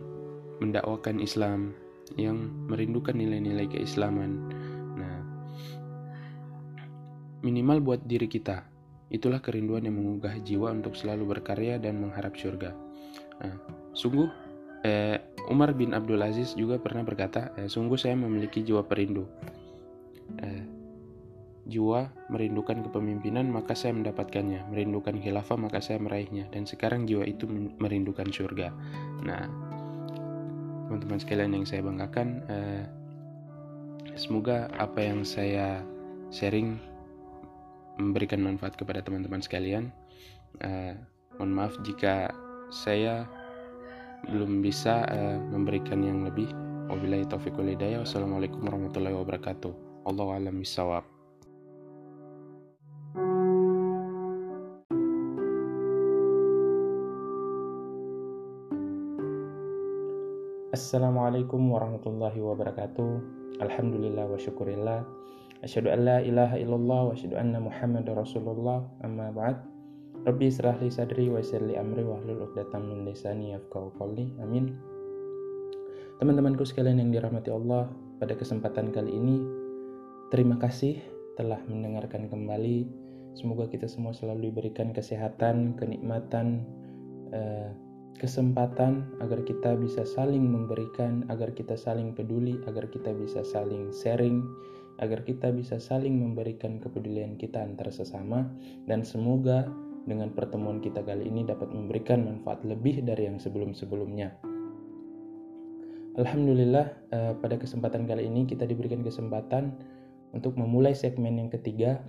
mendakwakan 0.62 1.18
Islam, 1.18 1.75
yang 2.14 2.50
merindukan 2.70 3.14
nilai-nilai 3.14 3.66
keislaman. 3.66 4.50
Nah, 4.95 5.19
minimal 7.43 7.82
buat 7.82 8.00
diri 8.06 8.30
kita. 8.30 8.64
Itulah 9.12 9.45
kerinduan 9.45 9.84
yang 9.84 9.99
mengugah 9.99 10.32
jiwa 10.40 10.73
untuk 10.73 10.97
selalu 10.97 11.36
berkarya 11.36 11.76
dan 11.76 12.00
mengharap 12.00 12.32
surga. 12.38 12.73
Nah, 13.43 13.56
sungguh 13.93 14.30
eh, 14.86 15.19
Umar 15.50 15.75
bin 15.75 15.93
Abdul 15.93 16.23
Aziz 16.23 16.54
juga 16.54 16.78
pernah 16.78 17.02
berkata, 17.02 17.50
eh, 17.58 17.69
sungguh 17.69 17.99
saya 17.99 18.14
memiliki 18.14 18.62
jiwa 18.62 18.86
perindu. 18.86 19.26
Eh, 20.38 20.64
jiwa 21.66 22.10
merindukan 22.32 22.82
kepemimpinan 22.82 23.46
maka 23.50 23.78
saya 23.78 23.94
mendapatkannya. 23.94 24.66
Merindukan 24.72 25.18
khilafah 25.22 25.58
maka 25.58 25.78
saya 25.78 26.02
meraihnya. 26.02 26.50
Dan 26.50 26.66
sekarang 26.66 27.06
jiwa 27.06 27.22
itu 27.26 27.46
merindukan 27.78 28.26
surga. 28.30 28.75
Nah 29.22 29.46
teman-teman 30.90 31.20
sekalian 31.22 31.56
yang 31.56 31.64
saya 31.64 31.80
banggakan 31.80 32.28
eh, 32.52 32.84
semoga 34.18 34.68
apa 34.76 35.00
yang 35.00 35.25
saya 35.25 35.80
sharing 36.28 36.76
memberikan 37.96 38.42
manfaat 38.42 38.75
kepada 38.75 39.00
teman-teman 39.04 39.40
sekalian. 39.40 39.92
Eh, 40.60 40.96
mohon 41.38 41.52
maaf 41.52 41.72
jika 41.86 42.32
saya 42.72 43.25
belum 44.26 44.60
bisa 44.60 45.06
eh, 45.08 45.38
memberikan 45.38 46.02
yang 46.02 46.26
lebih. 46.26 46.50
Wabillahi 46.90 47.25
taufiq 47.25 47.56
walhidayah 47.56 48.04
wassalamualaikum 48.04 48.60
warahmatullahi 48.66 49.16
wabarakatuh. 49.16 49.72
Allah 50.02 50.28
alam 50.34 50.60
bisawab 50.60 51.11
Assalamualaikum 60.73 61.69
warahmatullahi 61.69 62.41
wabarakatuh. 62.41 63.11
Alhamdulillah 63.61 64.25
wa 64.25 64.41
syukurillah. 64.41 65.04
Asyhadu 65.61 65.93
an 65.93 66.00
la 66.08 66.25
ilaha 66.25 66.56
illallah 66.56 67.00
wa 67.04 67.13
asyhadu 67.13 67.37
anna 67.37 67.61
Muhammadar 67.61 68.17
Rasulullah. 68.17 68.80
Amma 69.04 69.28
ba'd. 69.37 69.61
Rabbi 70.25 70.49
israh 70.49 70.73
li 70.80 70.89
sadri 70.89 71.28
wa 71.28 71.45
yassir 71.45 71.61
li 71.61 71.76
amri 71.76 72.00
wa 72.00 72.17
hlul 72.25 72.49
'uqdatam 72.49 72.89
min 72.89 73.04
lisani 73.04 73.52
yafqahu 73.52 73.93
qawli. 74.00 74.32
Amin. 74.41 74.73
Teman-temanku 76.25 76.65
sekalian 76.65 77.04
yang 77.04 77.13
dirahmati 77.13 77.52
Allah, 77.52 77.93
pada 78.17 78.32
kesempatan 78.32 78.97
kali 78.97 79.13
ini 79.13 79.45
terima 80.32 80.56
kasih 80.56 80.97
telah 81.37 81.61
mendengarkan 81.69 82.32
kembali. 82.32 82.89
Semoga 83.37 83.69
kita 83.69 83.93
semua 83.93 84.17
selalu 84.17 84.49
diberikan 84.49 84.97
kesehatan, 84.97 85.76
kenikmatan, 85.76 86.65
uh, 87.28 87.92
kesempatan 88.18 89.08
agar 89.25 89.42
kita 89.42 89.75
bisa 89.78 90.04
saling 90.04 90.44
memberikan, 90.44 91.25
agar 91.32 91.52
kita 91.56 91.75
saling 91.78 92.12
peduli, 92.12 92.60
agar 92.68 92.88
kita 92.90 93.14
bisa 93.16 93.40
saling 93.42 93.88
sharing, 93.92 94.44
agar 95.00 95.25
kita 95.25 95.50
bisa 95.50 95.80
saling 95.80 96.20
memberikan 96.20 96.78
kepedulian 96.78 97.34
kita 97.40 97.64
antar 97.64 97.88
sesama 97.88 98.46
dan 98.86 99.02
semoga 99.06 99.66
dengan 100.04 100.34
pertemuan 100.34 100.82
kita 100.82 101.00
kali 101.02 101.30
ini 101.30 101.46
dapat 101.46 101.70
memberikan 101.70 102.26
manfaat 102.26 102.60
lebih 102.66 103.02
dari 103.06 103.30
yang 103.30 103.38
sebelum-sebelumnya. 103.38 104.34
Alhamdulillah 106.12 106.86
eh, 107.08 107.32
pada 107.40 107.56
kesempatan 107.56 108.04
kali 108.04 108.28
ini 108.28 108.44
kita 108.44 108.68
diberikan 108.68 109.00
kesempatan 109.00 109.72
untuk 110.36 110.60
memulai 110.60 110.92
segmen 110.92 111.40
yang 111.40 111.48
ketiga. 111.48 112.04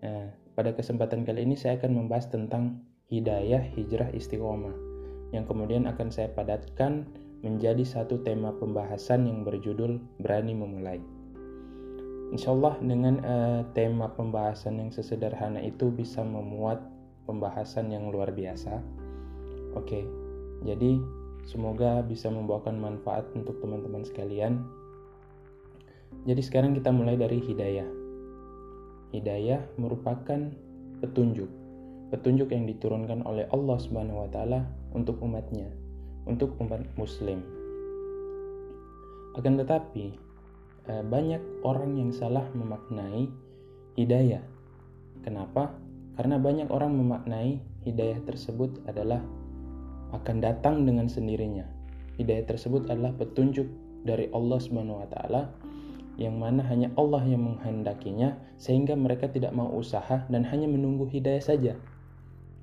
Eh, 0.00 0.32
pada 0.56 0.72
kesempatan 0.72 1.24
kali 1.24 1.44
ini 1.44 1.56
saya 1.56 1.76
akan 1.76 1.92
membahas 1.96 2.32
tentang 2.32 2.80
hidayah 3.12 3.60
hijrah 3.76 4.08
istiqomah 4.12 4.91
yang 5.32 5.48
kemudian 5.48 5.88
akan 5.88 6.12
saya 6.12 6.28
padatkan 6.30 7.08
menjadi 7.42 7.82
satu 7.82 8.22
tema 8.22 8.54
pembahasan 8.54 9.26
yang 9.26 9.42
berjudul 9.42 9.98
Berani 10.22 10.54
Memulai. 10.54 11.02
Insya 12.32 12.54
Allah 12.54 12.80
dengan 12.80 13.20
uh, 13.20 13.60
tema 13.76 14.08
pembahasan 14.14 14.80
yang 14.80 14.88
sesederhana 14.88 15.60
itu 15.60 15.92
bisa 15.92 16.24
memuat 16.24 16.80
pembahasan 17.28 17.92
yang 17.92 18.08
luar 18.08 18.32
biasa. 18.32 18.80
Oke, 19.76 20.04
jadi 20.64 20.96
semoga 21.44 22.00
bisa 22.04 22.32
membawakan 22.32 22.80
manfaat 22.80 23.28
untuk 23.36 23.60
teman-teman 23.60 24.06
sekalian. 24.06 24.64
Jadi 26.24 26.40
sekarang 26.40 26.72
kita 26.72 26.88
mulai 26.88 27.18
dari 27.20 27.42
hidayah. 27.42 27.88
Hidayah 29.12 29.60
merupakan 29.76 30.40
petunjuk 31.04 31.61
petunjuk 32.12 32.52
yang 32.52 32.68
diturunkan 32.68 33.24
oleh 33.24 33.48
Allah 33.48 33.80
Subhanahu 33.80 34.28
wa 34.28 34.28
taala 34.28 34.68
untuk 34.92 35.16
umatnya, 35.24 35.64
untuk 36.28 36.52
umat 36.60 36.84
muslim. 37.00 37.40
Akan 39.32 39.56
tetapi, 39.56 40.12
eh, 40.92 41.02
banyak 41.08 41.64
orang 41.64 41.96
yang 41.96 42.12
salah 42.12 42.44
memaknai 42.52 43.32
hidayah. 43.96 44.44
Kenapa? 45.24 45.72
Karena 46.20 46.36
banyak 46.36 46.68
orang 46.68 46.92
memaknai 47.00 47.56
hidayah 47.88 48.20
tersebut 48.28 48.84
adalah 48.84 49.24
akan 50.12 50.44
datang 50.44 50.84
dengan 50.84 51.08
sendirinya. 51.08 51.64
Hidayah 52.20 52.44
tersebut 52.44 52.92
adalah 52.92 53.16
petunjuk 53.16 53.64
dari 54.04 54.28
Allah 54.36 54.60
Subhanahu 54.60 55.00
wa 55.00 55.08
taala 55.08 55.42
yang 56.20 56.36
mana 56.36 56.60
hanya 56.68 56.92
Allah 57.00 57.24
yang 57.24 57.40
menghendakinya 57.40 58.36
sehingga 58.60 58.92
mereka 58.92 59.32
tidak 59.32 59.56
mau 59.56 59.72
usaha 59.72 60.28
dan 60.28 60.44
hanya 60.44 60.68
menunggu 60.68 61.08
hidayah 61.08 61.40
saja. 61.40 61.72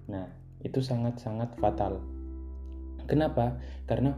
Nah, 0.10 0.26
itu 0.66 0.82
sangat-sangat 0.82 1.56
fatal. 1.62 2.02
Kenapa? 3.06 3.62
Karena 3.86 4.18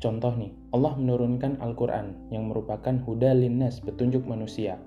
contoh 0.00 0.32
nih, 0.32 0.52
Allah 0.72 0.96
menurunkan 0.96 1.60
Al-Qur'an 1.60 2.32
yang 2.32 2.48
merupakan 2.48 2.96
huda 3.04 3.36
linnas, 3.36 3.78
petunjuk 3.84 4.24
manusia. 4.24 4.80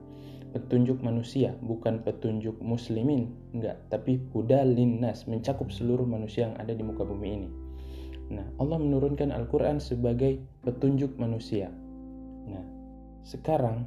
Petunjuk 0.50 1.06
manusia, 1.06 1.54
bukan 1.62 2.02
petunjuk 2.02 2.58
muslimin, 2.58 3.30
enggak, 3.54 3.78
tapi 3.93 4.17
huda 4.34 4.65
linnas, 4.65 5.30
mencakup 5.30 5.69
seluruh 5.69 6.10
manusia 6.10 6.50
yang 6.50 6.58
ada 6.58 6.74
di 6.74 6.82
muka 6.82 7.06
bumi 7.06 7.30
ini. 7.30 7.50
Nah, 8.34 8.45
Allah 8.58 8.82
menurunkan 8.82 9.30
Al-Qur'an 9.30 9.78
sebagai 9.78 10.41
petunjuk 10.65 11.22
manusia. 11.22 11.69
Nah, 12.50 12.65
sekarang 13.22 13.86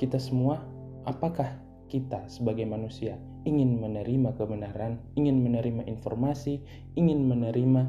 kita 0.00 0.16
semua 0.16 0.64
apakah 1.04 1.52
kita 1.92 2.24
sebagai 2.32 2.64
manusia 2.64 3.20
ingin 3.44 3.80
menerima 3.80 4.36
kebenaran, 4.36 5.00
ingin 5.16 5.40
menerima 5.44 5.84
informasi, 5.88 6.60
ingin 6.96 7.28
menerima 7.28 7.82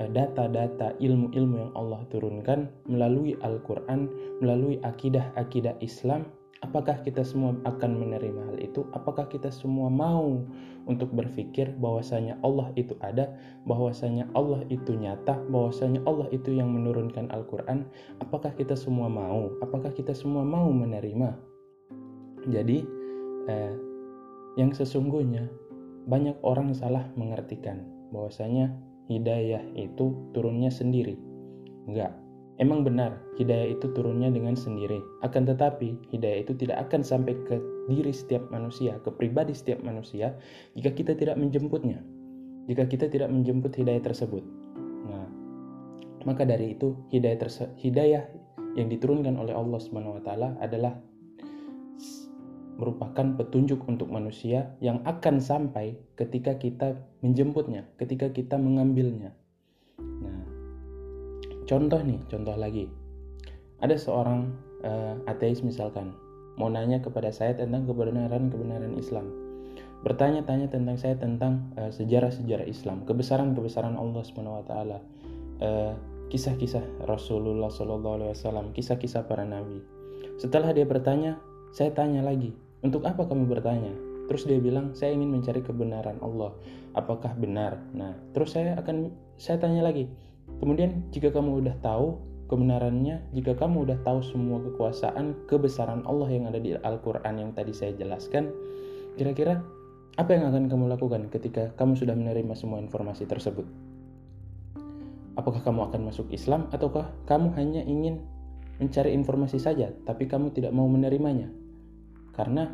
eh, 0.00 0.08
data-data 0.12 0.96
ilmu-ilmu 1.00 1.56
yang 1.68 1.72
Allah 1.76 2.04
turunkan 2.12 2.68
melalui 2.88 3.36
Al-Quran, 3.40 4.08
melalui 4.40 4.80
akidah-akidah 4.84 5.80
Islam, 5.84 6.28
apakah 6.62 7.00
kita 7.06 7.22
semua 7.22 7.54
akan 7.64 7.90
menerima 7.98 8.40
hal 8.52 8.58
itu? 8.60 8.84
Apakah 8.94 9.26
kita 9.30 9.48
semua 9.48 9.88
mau 9.88 10.42
untuk 10.88 11.10
berpikir 11.12 11.72
bahwasanya 11.78 12.38
Allah 12.42 12.70
itu 12.74 12.96
ada, 13.04 13.30
bahwasanya 13.68 14.26
Allah 14.34 14.64
itu 14.72 14.94
nyata, 14.96 15.38
bahwasanya 15.50 16.02
Allah 16.04 16.26
itu 16.34 16.54
yang 16.54 16.72
menurunkan 16.72 17.30
Al-Quran? 17.30 17.86
Apakah 18.20 18.52
kita 18.54 18.74
semua 18.74 19.06
mau? 19.06 19.52
Apakah 19.64 19.92
kita 19.94 20.12
semua 20.12 20.42
mau 20.42 20.68
menerima? 20.70 21.36
Jadi, 22.48 22.86
eh, 23.50 23.87
yang 24.58 24.74
sesungguhnya 24.74 25.46
banyak 26.10 26.34
orang 26.42 26.74
salah 26.74 27.06
mengartikan 27.14 27.86
bahwasanya 28.10 28.74
hidayah 29.06 29.62
itu 29.78 30.12
turunnya 30.34 30.68
sendiri. 30.74 31.14
Enggak. 31.86 32.12
Emang 32.58 32.82
benar, 32.82 33.22
hidayah 33.38 33.78
itu 33.78 33.86
turunnya 33.94 34.34
dengan 34.34 34.58
sendiri. 34.58 34.98
Akan 35.22 35.46
tetapi, 35.46 35.94
hidayah 36.10 36.42
itu 36.42 36.58
tidak 36.58 36.90
akan 36.90 37.06
sampai 37.06 37.38
ke 37.46 37.54
diri 37.86 38.10
setiap 38.10 38.50
manusia, 38.50 38.98
ke 39.06 39.14
pribadi 39.14 39.54
setiap 39.54 39.78
manusia, 39.86 40.34
jika 40.74 40.90
kita 40.90 41.14
tidak 41.14 41.38
menjemputnya. 41.38 42.02
Jika 42.66 42.90
kita 42.90 43.06
tidak 43.06 43.30
menjemput 43.30 43.78
hidayah 43.78 44.02
tersebut. 44.02 44.42
Nah, 45.06 45.30
maka 46.26 46.42
dari 46.42 46.74
itu, 46.74 46.98
hidayah, 47.14 47.38
hidayah 47.78 48.26
yang 48.74 48.90
diturunkan 48.90 49.38
oleh 49.38 49.54
Allah 49.54 49.78
taala 50.26 50.58
adalah 50.58 50.98
merupakan 52.78 53.34
petunjuk 53.34 53.82
untuk 53.90 54.06
manusia 54.08 54.72
yang 54.78 55.02
akan 55.02 55.42
sampai 55.42 55.98
ketika 56.14 56.54
kita 56.56 56.94
menjemputnya, 57.26 57.90
ketika 57.98 58.30
kita 58.30 58.54
mengambilnya. 58.54 59.34
Nah, 59.98 60.46
contoh 61.66 61.98
nih, 61.98 62.22
contoh 62.30 62.54
lagi. 62.54 62.86
Ada 63.82 63.98
seorang 63.98 64.54
uh, 64.86 65.18
ateis 65.26 65.66
misalkan 65.66 66.14
mau 66.58 66.70
nanya 66.70 67.02
kepada 67.02 67.34
saya 67.34 67.58
tentang 67.58 67.86
kebenaran-kebenaran 67.86 68.94
Islam. 68.94 69.26
Bertanya-tanya 70.06 70.70
tentang 70.70 70.94
saya 70.94 71.18
tentang 71.18 71.74
uh, 71.74 71.90
sejarah-sejarah 71.90 72.66
Islam, 72.70 73.02
kebesaran-kebesaran 73.02 73.98
Allah 73.98 74.22
Subhanahu 74.22 74.62
wa 74.62 74.64
taala. 74.66 74.98
Uh, 75.58 75.94
kisah-kisah 76.28 77.08
Rasulullah 77.08 77.72
SAW, 77.72 78.70
kisah-kisah 78.76 79.26
para 79.26 79.42
nabi. 79.48 79.80
Setelah 80.38 80.70
dia 80.76 80.84
bertanya, 80.84 81.40
saya 81.72 81.90
tanya 81.90 82.22
lagi, 82.22 82.52
untuk 82.82 83.02
apa 83.02 83.26
kamu 83.26 83.50
bertanya? 83.50 83.90
Terus 84.28 84.44
dia 84.44 84.60
bilang, 84.60 84.92
saya 84.92 85.16
ingin 85.16 85.32
mencari 85.32 85.64
kebenaran 85.64 86.20
Allah. 86.20 86.52
Apakah 86.92 87.32
benar? 87.34 87.80
Nah, 87.96 88.12
terus 88.36 88.52
saya 88.52 88.76
akan 88.76 89.10
saya 89.40 89.56
tanya 89.56 89.80
lagi. 89.80 90.06
Kemudian 90.60 91.08
jika 91.10 91.32
kamu 91.32 91.64
udah 91.64 91.74
tahu 91.80 92.20
kebenarannya, 92.48 93.24
jika 93.32 93.56
kamu 93.56 93.88
udah 93.88 93.98
tahu 94.04 94.20
semua 94.20 94.60
kekuasaan, 94.60 95.48
kebesaran 95.48 96.04
Allah 96.04 96.28
yang 96.28 96.44
ada 96.48 96.60
di 96.60 96.76
Al-Qur'an 96.76 97.40
yang 97.40 97.56
tadi 97.56 97.72
saya 97.72 97.96
jelaskan, 97.96 98.52
kira-kira 99.16 99.64
apa 100.18 100.34
yang 100.34 100.50
akan 100.50 100.66
kamu 100.66 100.84
lakukan 100.90 101.22
ketika 101.30 101.70
kamu 101.78 101.94
sudah 101.94 102.16
menerima 102.16 102.52
semua 102.58 102.82
informasi 102.82 103.28
tersebut? 103.28 103.64
Apakah 105.38 105.62
kamu 105.62 105.88
akan 105.92 106.10
masuk 106.10 106.26
Islam 106.34 106.66
ataukah 106.74 107.06
kamu 107.30 107.54
hanya 107.54 107.86
ingin 107.86 108.26
mencari 108.82 109.14
informasi 109.14 109.62
saja 109.62 109.94
tapi 110.02 110.26
kamu 110.26 110.50
tidak 110.50 110.74
mau 110.74 110.90
menerimanya? 110.90 111.46
Karena 112.38 112.70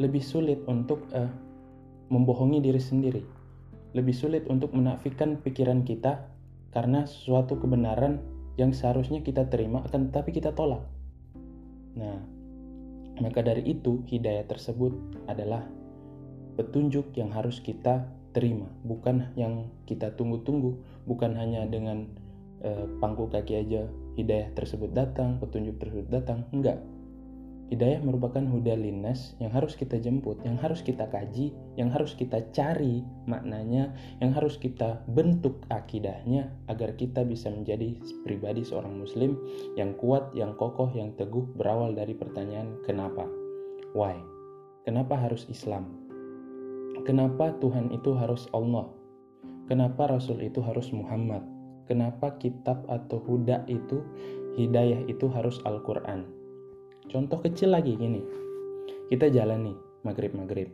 lebih 0.00 0.24
sulit 0.24 0.64
untuk 0.64 1.04
uh, 1.12 1.28
membohongi 2.08 2.64
diri 2.64 2.80
sendiri, 2.80 3.22
lebih 3.92 4.16
sulit 4.16 4.48
untuk 4.48 4.72
menafikan 4.72 5.36
pikiran 5.36 5.84
kita 5.84 6.24
karena 6.72 7.04
suatu 7.04 7.60
kebenaran 7.60 8.24
yang 8.56 8.72
seharusnya 8.72 9.20
kita 9.20 9.52
terima 9.52 9.84
akan 9.84 10.08
tetapi 10.08 10.32
kita 10.32 10.56
tolak. 10.56 10.80
Nah, 11.96 12.16
maka 13.20 13.44
dari 13.44 13.68
itu 13.68 14.00
hidayah 14.08 14.48
tersebut 14.48 14.96
adalah 15.28 15.64
petunjuk 16.56 17.12
yang 17.20 17.28
harus 17.36 17.60
kita 17.60 18.08
terima, 18.32 18.68
bukan 18.84 19.32
yang 19.36 19.68
kita 19.84 20.12
tunggu-tunggu, 20.16 20.76
bukan 21.04 21.36
hanya 21.36 21.68
dengan 21.68 22.08
uh, 22.64 22.84
pangku 23.00 23.28
kaki 23.28 23.60
aja 23.60 23.88
hidayah 24.16 24.52
tersebut 24.56 24.92
datang, 24.92 25.36
petunjuk 25.40 25.76
tersebut 25.80 26.08
datang, 26.08 26.48
enggak 26.52 26.80
Hidayah 27.66 27.98
merupakan 27.98 28.46
huda 28.46 28.78
linnas 28.78 29.34
yang 29.42 29.50
harus 29.50 29.74
kita 29.74 29.98
jemput, 29.98 30.38
yang 30.46 30.54
harus 30.54 30.86
kita 30.86 31.10
kaji, 31.10 31.50
yang 31.74 31.90
harus 31.90 32.14
kita 32.14 32.38
cari 32.54 33.02
maknanya, 33.26 33.90
yang 34.22 34.30
harus 34.30 34.54
kita 34.54 35.02
bentuk 35.10 35.66
akidahnya 35.66 36.46
agar 36.70 36.94
kita 36.94 37.26
bisa 37.26 37.50
menjadi 37.50 37.98
pribadi 38.22 38.62
seorang 38.62 39.02
muslim 39.02 39.34
yang 39.74 39.98
kuat, 39.98 40.30
yang 40.30 40.54
kokoh, 40.54 40.94
yang 40.94 41.10
teguh 41.18 41.42
berawal 41.58 41.90
dari 41.90 42.14
pertanyaan 42.14 42.78
kenapa? 42.86 43.26
Why? 43.98 44.14
Kenapa 44.86 45.18
harus 45.18 45.50
Islam? 45.50 45.90
Kenapa 47.02 47.50
Tuhan 47.58 47.90
itu 47.90 48.14
harus 48.14 48.46
Allah? 48.54 48.86
Kenapa 49.66 50.06
Rasul 50.06 50.38
itu 50.46 50.62
harus 50.62 50.94
Muhammad? 50.94 51.42
Kenapa 51.90 52.38
kitab 52.38 52.86
atau 52.86 53.18
huda 53.26 53.66
itu, 53.66 54.06
hidayah 54.54 55.02
itu 55.10 55.26
harus 55.26 55.58
Al-Quran? 55.66 56.35
Contoh 57.06 57.38
kecil 57.38 57.70
lagi 57.70 57.94
gini. 57.94 58.18
Kita 59.06 59.30
jalan 59.30 59.70
nih, 59.70 59.76
maghrib-maghrib. 60.02 60.68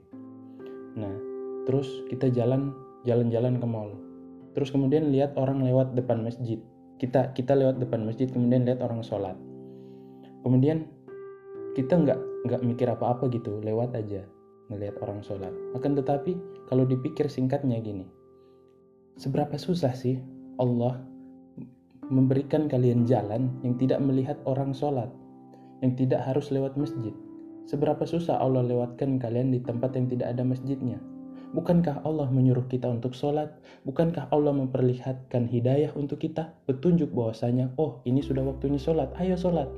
Nah, 0.97 1.13
terus 1.69 1.89
kita 2.09 2.33
jalan 2.33 2.73
jalan-jalan 3.05 3.61
ke 3.61 3.67
mall. 3.69 3.93
Terus 4.57 4.73
kemudian 4.73 5.13
lihat 5.13 5.37
orang 5.37 5.65
lewat 5.65 5.93
depan 5.93 6.25
masjid. 6.25 6.61
Kita 6.97 7.33
kita 7.37 7.53
lewat 7.57 7.81
depan 7.81 8.05
masjid 8.09 8.29
kemudian 8.29 8.65
lihat 8.65 8.81
orang 8.81 9.05
sholat. 9.05 9.37
Kemudian 10.41 10.89
kita 11.77 12.01
nggak 12.01 12.21
nggak 12.49 12.61
mikir 12.65 12.89
apa-apa 12.89 13.29
gitu, 13.33 13.61
lewat 13.61 13.97
aja 13.97 14.25
ngelihat 14.73 14.97
orang 15.05 15.21
sholat. 15.21 15.53
Akan 15.77 15.93
tetapi 15.97 16.37
kalau 16.69 16.89
dipikir 16.89 17.29
singkatnya 17.29 17.81
gini, 17.81 18.09
seberapa 19.21 19.57
susah 19.61 19.93
sih 19.93 20.17
Allah 20.57 21.01
memberikan 22.13 22.69
kalian 22.69 23.09
jalan 23.09 23.53
yang 23.65 23.77
tidak 23.81 24.01
melihat 24.05 24.37
orang 24.45 24.73
sholat? 24.77 25.09
Yang 25.83 25.99
tidak 25.99 26.23
harus 26.25 26.49
lewat 26.55 26.79
masjid. 26.79 27.13
Seberapa 27.67 28.03
susah 28.07 28.39
Allah 28.39 28.63
lewatkan 28.63 29.19
kalian 29.19 29.55
di 29.55 29.61
tempat 29.63 29.95
yang 29.99 30.07
tidak 30.11 30.35
ada 30.35 30.43
masjidnya? 30.43 30.99
Bukankah 31.53 32.01
Allah 32.09 32.33
menyuruh 32.33 32.65
kita 32.65 32.89
untuk 32.89 33.13
sholat? 33.13 33.53
Bukankah 33.85 34.33
Allah 34.33 34.57
memperlihatkan 34.57 35.53
hidayah 35.53 35.93
untuk 35.93 36.25
kita? 36.25 36.49
Petunjuk 36.65 37.13
bahwasanya, 37.13 37.77
oh 37.77 38.01
ini 38.09 38.25
sudah 38.25 38.41
waktunya 38.41 38.81
sholat, 38.81 39.13
ayo 39.21 39.37
sholat. 39.37 39.69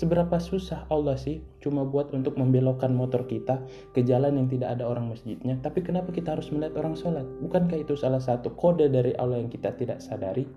Seberapa 0.00 0.40
susah 0.40 0.88
Allah 0.88 1.20
sih 1.20 1.44
cuma 1.60 1.84
buat 1.84 2.14
untuk 2.16 2.40
membelokkan 2.40 2.94
motor 2.96 3.28
kita 3.28 3.60
ke 3.92 4.00
jalan 4.00 4.40
yang 4.40 4.48
tidak 4.48 4.80
ada 4.80 4.88
orang 4.88 5.12
masjidnya. 5.12 5.60
Tapi 5.60 5.84
kenapa 5.84 6.08
kita 6.08 6.38
harus 6.38 6.48
melihat 6.48 6.80
orang 6.80 6.96
sholat? 6.96 7.28
Bukankah 7.44 7.84
itu 7.84 7.98
salah 8.00 8.22
satu 8.22 8.56
kode 8.56 8.88
dari 8.88 9.12
Allah 9.20 9.44
yang 9.44 9.52
kita 9.52 9.76
tidak 9.76 10.00
sadari? 10.00 10.48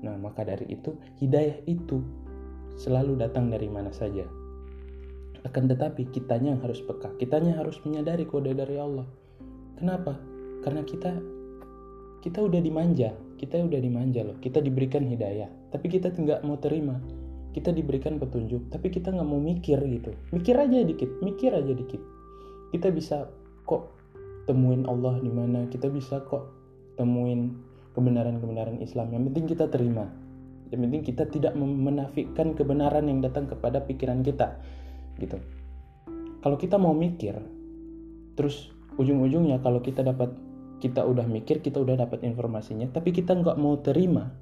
Nah 0.00 0.16
maka 0.16 0.48
dari 0.48 0.64
itu 0.72 0.96
hidayah 1.20 1.60
itu 1.68 2.00
selalu 2.78 3.18
datang 3.18 3.50
dari 3.50 3.70
mana 3.70 3.90
saja. 3.94 4.26
Akan 5.44 5.68
tetapi 5.68 6.08
kitanya 6.08 6.56
yang 6.56 6.62
harus 6.64 6.80
peka, 6.80 7.12
kitanya 7.20 7.60
harus 7.60 7.76
menyadari 7.84 8.24
kode 8.24 8.56
dari 8.56 8.80
Allah. 8.80 9.04
Kenapa? 9.76 10.16
Karena 10.64 10.80
kita 10.82 11.12
kita 12.24 12.40
udah 12.40 12.60
dimanja, 12.64 13.12
kita 13.36 13.60
udah 13.60 13.80
dimanja 13.80 14.24
loh. 14.24 14.40
Kita 14.40 14.64
diberikan 14.64 15.04
hidayah, 15.04 15.50
tapi 15.68 15.92
kita 15.92 16.08
nggak 16.08 16.40
mau 16.48 16.56
terima. 16.56 16.96
Kita 17.52 17.70
diberikan 17.70 18.18
petunjuk, 18.18 18.72
tapi 18.72 18.90
kita 18.90 19.14
nggak 19.14 19.28
mau 19.28 19.38
mikir 19.38 19.78
gitu. 19.78 20.10
Mikir 20.34 20.56
aja 20.58 20.82
dikit, 20.82 21.20
mikir 21.22 21.54
aja 21.54 21.70
dikit. 21.70 22.02
Kita 22.72 22.90
bisa 22.90 23.30
kok 23.68 23.94
temuin 24.48 24.88
Allah 24.88 25.20
di 25.20 25.30
mana 25.30 25.68
kita 25.70 25.88
bisa 25.88 26.20
kok 26.24 26.50
temuin 26.96 27.54
kebenaran-kebenaran 27.94 28.82
Islam 28.82 29.14
yang 29.14 29.22
penting 29.30 29.46
kita 29.48 29.70
terima 29.70 30.10
yang 30.74 30.90
penting 30.90 31.06
kita 31.06 31.30
tidak 31.30 31.54
menafikan 31.54 32.58
kebenaran 32.58 33.06
yang 33.06 33.22
datang 33.22 33.46
kepada 33.46 33.86
pikiran 33.86 34.26
kita 34.26 34.58
gitu. 35.22 35.38
Kalau 36.42 36.58
kita 36.58 36.74
mau 36.82 36.90
mikir 36.90 37.38
terus 38.34 38.74
ujung-ujungnya 38.98 39.62
kalau 39.62 39.78
kita 39.78 40.02
dapat 40.02 40.34
kita 40.82 41.06
udah 41.06 41.22
mikir 41.30 41.62
kita 41.62 41.78
udah 41.78 41.94
dapat 41.94 42.26
informasinya 42.26 42.90
tapi 42.90 43.14
kita 43.14 43.38
nggak 43.38 43.54
mau 43.54 43.78
terima 43.78 44.34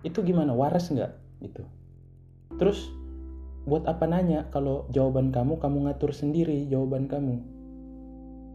itu 0.00 0.24
gimana? 0.24 0.56
Waras 0.56 0.88
nggak? 0.88 1.12
Gitu. 1.44 1.62
Terus 2.56 2.88
buat 3.68 3.84
apa 3.84 4.08
nanya 4.08 4.48
kalau 4.48 4.88
jawaban 4.88 5.28
kamu 5.28 5.60
kamu 5.60 5.92
ngatur 5.92 6.16
sendiri 6.16 6.64
jawaban 6.72 7.04
kamu? 7.04 7.44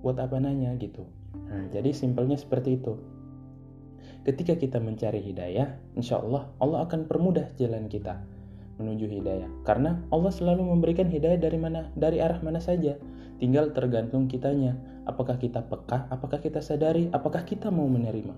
Buat 0.02 0.18
apa 0.18 0.42
nanya 0.42 0.74
gitu. 0.82 1.06
Nah, 1.32 1.70
jadi 1.70 1.94
simpelnya 1.94 2.36
seperti 2.36 2.82
itu 2.82 2.98
ketika 4.22 4.54
kita 4.54 4.78
mencari 4.78 5.22
hidayah 5.22 5.78
insya 5.98 6.22
Allah 6.22 6.50
Allah 6.62 6.86
akan 6.86 7.10
permudah 7.10 7.50
jalan 7.58 7.90
kita 7.90 8.22
menuju 8.82 9.06
hidayah. 9.22 9.50
Karena 9.62 10.02
Allah 10.10 10.34
selalu 10.34 10.66
memberikan 10.66 11.06
hidayah 11.06 11.38
dari 11.38 11.62
mana 11.62 11.94
dari 11.94 12.18
arah 12.18 12.42
mana 12.42 12.58
saja. 12.58 12.98
Tinggal 13.38 13.74
tergantung 13.78 14.26
kitanya. 14.26 14.74
Apakah 15.06 15.38
kita 15.38 15.62
peka 15.66 16.10
apakah 16.10 16.42
kita 16.42 16.62
sadari 16.62 17.10
apakah 17.14 17.46
kita 17.46 17.70
mau 17.70 17.86
menerima. 17.86 18.34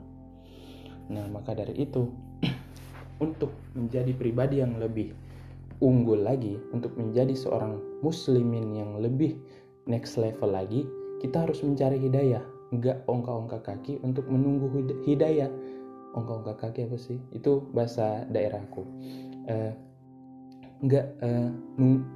Nah 1.12 1.26
maka 1.32 1.56
dari 1.56 1.76
itu 1.80 2.12
untuk 3.26 3.56
menjadi 3.76 4.12
pribadi 4.16 4.60
yang 4.60 4.76
lebih 4.80 5.16
unggul 5.84 6.24
lagi 6.24 6.56
untuk 6.72 6.96
menjadi 6.96 7.36
seorang 7.36 7.80
muslimin 8.00 8.72
yang 8.72 9.00
lebih 9.04 9.36
next 9.84 10.16
level 10.16 10.56
lagi 10.56 10.88
kita 11.20 11.48
harus 11.48 11.64
mencari 11.64 12.00
hidayah. 12.00 12.44
Nggak 12.74 13.06
ongkak-ongkak 13.06 13.64
kaki 13.70 14.02
untuk 14.02 14.26
menunggu 14.26 14.72
hidayah 15.06 15.52
ongkak-ongkak 16.14 16.58
kaki 16.62 16.86
apa 16.86 16.98
sih 16.98 17.18
itu 17.34 17.66
bahasa 17.74 18.26
daerahku 18.30 18.86
uh, 19.50 19.74
nggak 20.84 21.08
uh, 21.24 21.50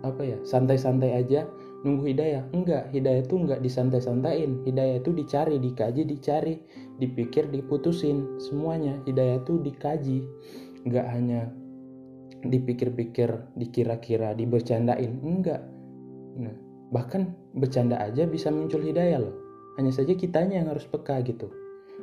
apa 0.04 0.22
ya 0.24 0.38
santai-santai 0.44 1.18
aja 1.24 1.48
nunggu 1.86 2.10
hidayah 2.14 2.44
enggak 2.52 2.92
hidayah 2.92 3.24
itu 3.24 3.36
enggak 3.38 3.64
disantai-santain 3.64 4.66
hidayah 4.68 5.00
itu 5.00 5.12
dicari 5.16 5.56
dikaji 5.62 6.04
dicari 6.04 6.56
dipikir 7.00 7.48
diputusin 7.48 8.38
semuanya 8.42 9.00
hidayah 9.08 9.40
itu 9.40 9.62
dikaji 9.64 10.20
enggak 10.84 11.08
hanya 11.12 11.48
dipikir-pikir, 12.46 13.58
dikira-kira, 13.58 14.38
dibercandain. 14.38 15.18
Enggak. 15.26 15.62
Nah, 16.38 16.54
bahkan 16.94 17.34
bercanda 17.58 17.98
aja 17.98 18.30
bisa 18.30 18.54
muncul 18.54 18.84
hidayah 18.84 19.18
loh. 19.22 19.36
Hanya 19.82 19.94
saja 19.94 20.14
kitanya 20.14 20.62
yang 20.62 20.70
harus 20.70 20.86
peka 20.86 21.18
gitu. 21.26 21.50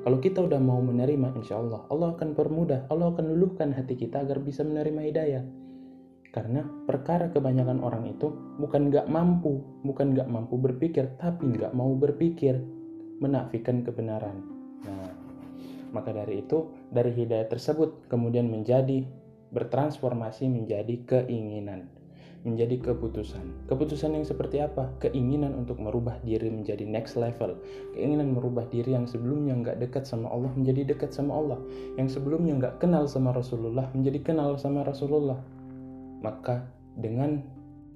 Kalau 0.03 0.19
kita 0.19 0.43
udah 0.43 0.59
mau 0.59 0.83
menerima, 0.83 1.39
insya 1.39 1.63
Allah, 1.63 1.87
Allah 1.87 2.19
akan 2.19 2.35
permudah, 2.35 2.91
Allah 2.91 3.15
akan 3.15 3.31
luluhkan 3.31 3.71
hati 3.71 3.95
kita 3.95 4.27
agar 4.27 4.43
bisa 4.43 4.67
menerima 4.67 5.01
hidayah. 5.07 5.45
Karena 6.35 6.67
perkara 6.67 7.31
kebanyakan 7.31 7.79
orang 7.79 8.11
itu 8.11 8.35
bukan 8.59 8.91
gak 8.91 9.07
mampu, 9.07 9.63
bukan 9.87 10.19
gak 10.19 10.27
mampu 10.27 10.59
berpikir, 10.59 11.15
tapi 11.23 11.55
gak 11.55 11.71
mau 11.79 11.95
berpikir, 11.95 12.59
menafikan 13.23 13.87
kebenaran. 13.87 14.43
Nah, 14.83 15.15
maka 15.95 16.11
dari 16.11 16.43
itu, 16.43 16.75
dari 16.91 17.15
hidayah 17.15 17.47
tersebut 17.47 18.11
kemudian 18.11 18.51
menjadi 18.51 19.07
bertransformasi 19.55 20.51
menjadi 20.51 21.07
keinginan, 21.07 21.87
menjadi 22.45 22.77
keputusan. 22.93 23.69
Keputusan 23.73 24.21
yang 24.21 24.25
seperti 24.29 24.61
apa? 24.61 24.93
Keinginan 25.01 25.57
untuk 25.57 25.81
merubah 25.81 26.21
diri 26.21 26.53
menjadi 26.53 26.85
next 26.85 27.17
level. 27.17 27.57
Keinginan 27.97 28.37
merubah 28.37 28.69
diri 28.69 28.93
yang 28.93 29.09
sebelumnya 29.09 29.57
nggak 29.57 29.81
dekat 29.81 30.05
sama 30.05 30.29
Allah 30.29 30.53
menjadi 30.53 30.93
dekat 30.93 31.17
sama 31.17 31.33
Allah. 31.41 31.59
Yang 31.97 32.21
sebelumnya 32.21 32.53
nggak 32.61 32.85
kenal 32.85 33.09
sama 33.09 33.33
Rasulullah 33.33 33.89
menjadi 33.97 34.21
kenal 34.21 34.61
sama 34.61 34.85
Rasulullah. 34.85 35.41
Maka 36.21 36.69
dengan 37.01 37.41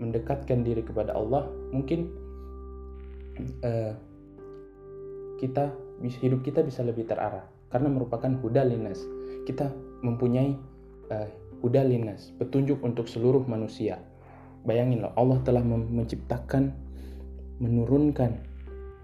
mendekatkan 0.01 0.65
diri 0.65 0.81
kepada 0.81 1.13
Allah, 1.13 1.45
mungkin 1.71 2.09
uh, 3.61 3.93
kita 5.39 5.77
hidup 6.03 6.41
kita 6.41 6.65
bisa 6.65 6.81
lebih 6.83 7.05
terarah 7.05 7.45
karena 7.69 7.93
merupakan 7.93 8.33
hudalinas. 8.41 9.05
Kita 9.45 9.69
mempunyai 10.01 10.57
uh, 11.13 11.29
Udalinas, 11.59 12.31
petunjuk 12.39 12.79
untuk 12.87 13.11
seluruh 13.11 13.43
manusia. 13.51 13.99
Bayanginlah 14.67 15.15
Allah 15.15 15.39
telah 15.47 15.63
menciptakan, 15.63 16.75
menurunkan 17.63 18.39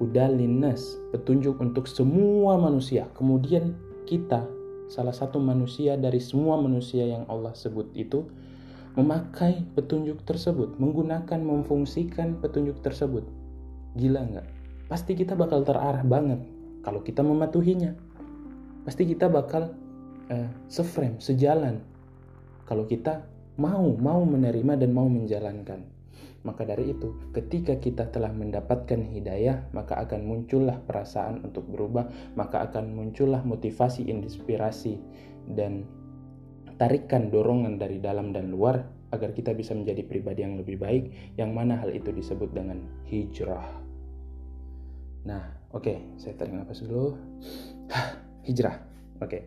udalinas, 0.03 0.99
petunjuk 1.14 1.59
untuk 1.62 1.87
semua 1.87 2.59
manusia. 2.59 3.07
Kemudian 3.14 3.79
kita, 4.05 4.45
salah 4.90 5.14
satu 5.14 5.38
manusia 5.38 5.95
dari 5.95 6.19
semua 6.19 6.59
manusia 6.59 7.07
yang 7.07 7.25
Allah 7.31 7.55
sebut 7.55 7.88
itu, 7.95 8.27
memakai 8.95 9.67
petunjuk 9.75 10.23
tersebut, 10.23 10.79
menggunakan, 10.79 11.40
memfungsikan 11.43 12.38
petunjuk 12.38 12.79
tersebut. 12.83 13.27
Gila 13.99 14.23
nggak? 14.23 14.47
Pasti 14.87 15.19
kita 15.19 15.35
bakal 15.35 15.67
terarah 15.67 16.03
banget 16.07 16.43
kalau 16.87 17.03
kita 17.03 17.23
mematuhinya. 17.23 17.95
Pasti 18.85 19.09
kita 19.09 19.33
bakal 19.33 19.73
uh, 20.29 20.49
seframe, 20.69 21.19
sejalan 21.19 21.81
kalau 22.69 22.85
kita 22.85 23.25
mau 23.61 23.95
mau 23.95 24.23
menerima 24.27 24.81
dan 24.81 24.90
mau 24.90 25.07
menjalankan. 25.07 25.95
Maka 26.45 26.69
dari 26.69 26.93
itu, 26.93 27.33
ketika 27.33 27.81
kita 27.81 28.12
telah 28.12 28.29
mendapatkan 28.29 29.01
hidayah, 29.01 29.64
maka 29.73 29.97
akan 30.05 30.29
muncullah 30.29 30.77
perasaan 30.85 31.40
untuk 31.40 31.64
berubah, 31.73 32.37
maka 32.37 32.69
akan 32.69 32.93
muncullah 32.93 33.40
motivasi, 33.40 34.12
inspirasi, 34.12 35.01
dan 35.49 35.88
tarikan 36.77 37.33
dorongan 37.33 37.81
dari 37.81 37.97
dalam 37.97 38.37
dan 38.37 38.53
luar 38.53 38.85
agar 39.09 39.33
kita 39.33 39.57
bisa 39.57 39.73
menjadi 39.73 40.05
pribadi 40.05 40.45
yang 40.45 40.61
lebih 40.61 40.77
baik, 40.77 41.05
yang 41.40 41.57
mana 41.57 41.81
hal 41.81 41.88
itu 41.95 42.12
disebut 42.12 42.53
dengan 42.53 42.83
hijrah. 43.09 43.81
Nah, 45.25 45.49
oke, 45.73 45.81
okay, 45.81 45.97
saya 46.21 46.37
tarik 46.37 46.53
nafas 46.53 46.85
dulu. 46.85 47.17
hijrah. 48.49 48.77
Oke, 49.23 49.25
okay. 49.25 49.43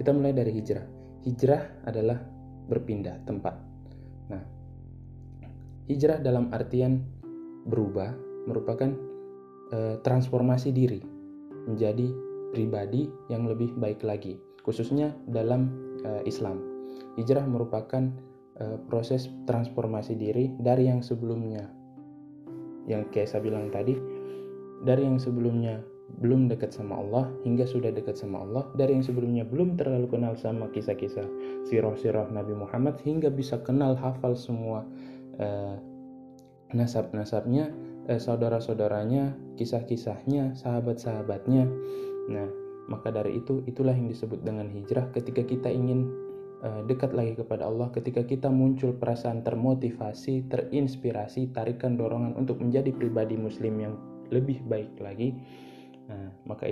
kita 0.00 0.10
mulai 0.10 0.34
dari 0.34 0.50
hijrah. 0.50 0.82
Hijrah 1.22 1.86
adalah 1.86 2.18
berpindah 2.72 3.20
tempat. 3.28 3.52
Nah, 4.32 4.40
hijrah 5.92 6.24
dalam 6.24 6.48
artian 6.56 7.04
berubah 7.68 8.16
merupakan 8.48 8.88
e, 9.68 10.00
transformasi 10.00 10.72
diri 10.72 11.04
menjadi 11.68 12.08
pribadi 12.56 13.12
yang 13.28 13.44
lebih 13.44 13.76
baik 13.76 14.00
lagi, 14.00 14.40
khususnya 14.64 15.12
dalam 15.28 15.68
e, 16.00 16.24
Islam. 16.24 16.64
Hijrah 17.20 17.44
merupakan 17.44 18.08
e, 18.56 18.80
proses 18.88 19.28
transformasi 19.44 20.16
diri 20.16 20.48
dari 20.56 20.88
yang 20.88 21.04
sebelumnya, 21.04 21.68
yang 22.88 23.04
kayak 23.12 23.28
saya 23.28 23.44
bilang 23.44 23.68
tadi, 23.68 23.94
dari 24.82 25.04
yang 25.04 25.20
sebelumnya 25.20 25.91
belum 26.20 26.50
dekat 26.52 26.74
sama 26.76 27.00
Allah 27.00 27.30
hingga 27.46 27.64
sudah 27.64 27.88
dekat 27.88 28.20
sama 28.20 28.44
Allah 28.44 28.68
dari 28.76 28.92
yang 28.98 29.04
sebelumnya 29.06 29.48
belum 29.48 29.80
terlalu 29.80 30.12
kenal 30.12 30.36
sama 30.36 30.68
kisah-kisah 30.70 31.24
sirah-sirah 31.70 32.28
Nabi 32.28 32.52
Muhammad 32.52 33.00
hingga 33.00 33.32
bisa 33.32 33.60
kenal 33.64 33.96
hafal 33.96 34.36
semua 34.36 34.84
uh, 35.40 35.76
nasab-nasabnya 36.76 37.72
uh, 38.12 38.20
saudara-saudaranya 38.20 39.32
kisah-kisahnya 39.56 40.52
sahabat-sahabatnya. 40.58 41.64
Nah 42.28 42.48
maka 42.90 43.14
dari 43.14 43.38
itu 43.38 43.62
itulah 43.64 43.94
yang 43.94 44.10
disebut 44.10 44.42
dengan 44.42 44.66
hijrah 44.68 45.06
ketika 45.14 45.46
kita 45.46 45.70
ingin 45.70 46.10
uh, 46.66 46.82
dekat 46.86 47.14
lagi 47.14 47.38
kepada 47.38 47.66
Allah 47.66 47.88
ketika 47.94 48.26
kita 48.26 48.50
muncul 48.50 48.92
perasaan 48.94 49.40
termotivasi 49.46 50.50
terinspirasi 50.50 51.54
tarikan 51.54 51.94
dorongan 51.94 52.34
untuk 52.34 52.58
menjadi 52.58 52.90
pribadi 52.90 53.38
muslim 53.38 53.78
yang 53.78 53.94
lebih 54.32 54.64
baik 54.66 54.90
lagi 54.98 55.36
Nah, 56.10 56.28
maka 56.48 56.64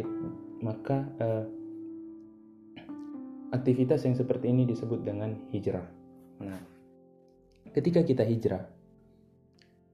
maka 0.61 0.99
uh, 1.23 1.45
aktivitas 3.51 4.07
yang 4.07 4.15
seperti 4.15 4.51
ini 4.51 4.67
disebut 4.67 5.03
dengan 5.03 5.35
hijrah. 5.51 5.87
Nah, 6.41 6.61
ketika 7.75 8.03
kita 8.07 8.23
hijrah, 8.23 8.63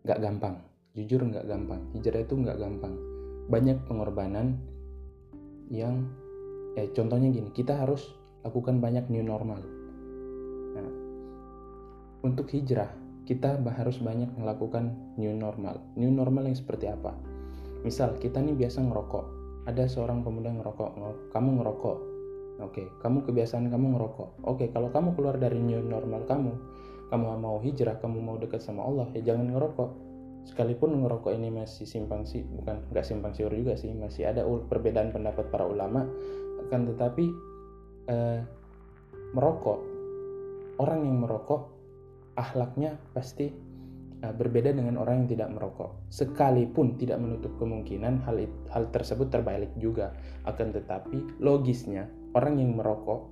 nggak 0.04 0.20
gampang, 0.22 0.56
jujur 0.94 1.20
nggak 1.24 1.48
gampang. 1.48 1.82
Hijrah 1.96 2.20
itu 2.22 2.34
nggak 2.36 2.58
gampang. 2.60 2.94
Banyak 3.50 3.78
pengorbanan 3.88 4.60
yang, 5.72 6.06
eh, 6.78 6.88
contohnya 6.94 7.32
gini, 7.32 7.50
kita 7.50 7.74
harus 7.80 8.14
lakukan 8.46 8.78
banyak 8.78 9.10
new 9.10 9.24
normal. 9.24 9.58
Nah, 10.76 10.88
untuk 12.22 12.46
hijrah, 12.54 12.90
kita 13.26 13.58
harus 13.58 13.98
banyak 13.98 14.30
melakukan 14.38 14.94
new 15.18 15.34
normal. 15.34 15.82
New 15.98 16.12
normal 16.14 16.46
yang 16.46 16.58
seperti 16.58 16.86
apa? 16.86 17.18
Misal 17.86 18.18
kita 18.18 18.42
nih 18.42 18.58
biasa 18.58 18.82
ngerokok, 18.82 19.24
ada 19.70 19.86
seorang 19.86 20.26
pemuda 20.26 20.50
ngerokok, 20.50 20.98
kamu 21.30 21.62
ngerokok, 21.62 21.98
oke, 22.66 22.82
kamu 22.98 23.22
kebiasaan 23.22 23.70
kamu 23.70 23.94
ngerokok, 23.94 24.42
oke, 24.42 24.66
kalau 24.74 24.90
kamu 24.90 25.14
keluar 25.14 25.38
dari 25.38 25.62
new 25.62 25.78
normal 25.78 26.26
kamu, 26.26 26.50
kamu 27.14 27.24
mau 27.38 27.62
hijrah, 27.62 27.94
kamu 28.02 28.18
mau 28.18 28.34
dekat 28.42 28.58
sama 28.58 28.82
Allah, 28.82 29.06
ya 29.14 29.22
jangan 29.22 29.54
ngerokok. 29.54 29.90
sekalipun 30.46 31.02
ngerokok 31.02 31.34
ini 31.34 31.50
masih 31.50 31.90
simpang 31.90 32.22
sih 32.22 32.46
bukan 32.46 32.78
nggak 32.94 33.02
simpang 33.02 33.34
siur 33.34 33.50
juga 33.50 33.74
sih 33.74 33.90
masih 33.90 34.30
ada 34.30 34.46
perbedaan 34.46 35.10
pendapat 35.10 35.50
para 35.50 35.66
ulama 35.66 36.06
akan 36.62 36.86
tetapi 36.94 37.24
eh, 38.06 38.46
merokok 39.34 39.78
orang 40.78 41.02
yang 41.02 41.18
merokok 41.18 41.66
ahlaknya 42.38 42.94
pasti 43.10 43.50
berbeda 44.32 44.72
dengan 44.72 44.96
orang 44.96 45.24
yang 45.24 45.28
tidak 45.36 45.48
merokok. 45.52 46.08
Sekalipun 46.10 46.96
tidak 46.96 47.20
menutup 47.20 47.54
kemungkinan 47.60 48.24
hal 48.24 48.48
hal 48.72 48.84
tersebut 48.90 49.28
terbalik 49.30 49.70
juga. 49.76 50.16
Akan 50.48 50.72
tetapi 50.72 51.42
logisnya 51.42 52.08
orang 52.32 52.58
yang 52.58 52.74
merokok 52.74 53.28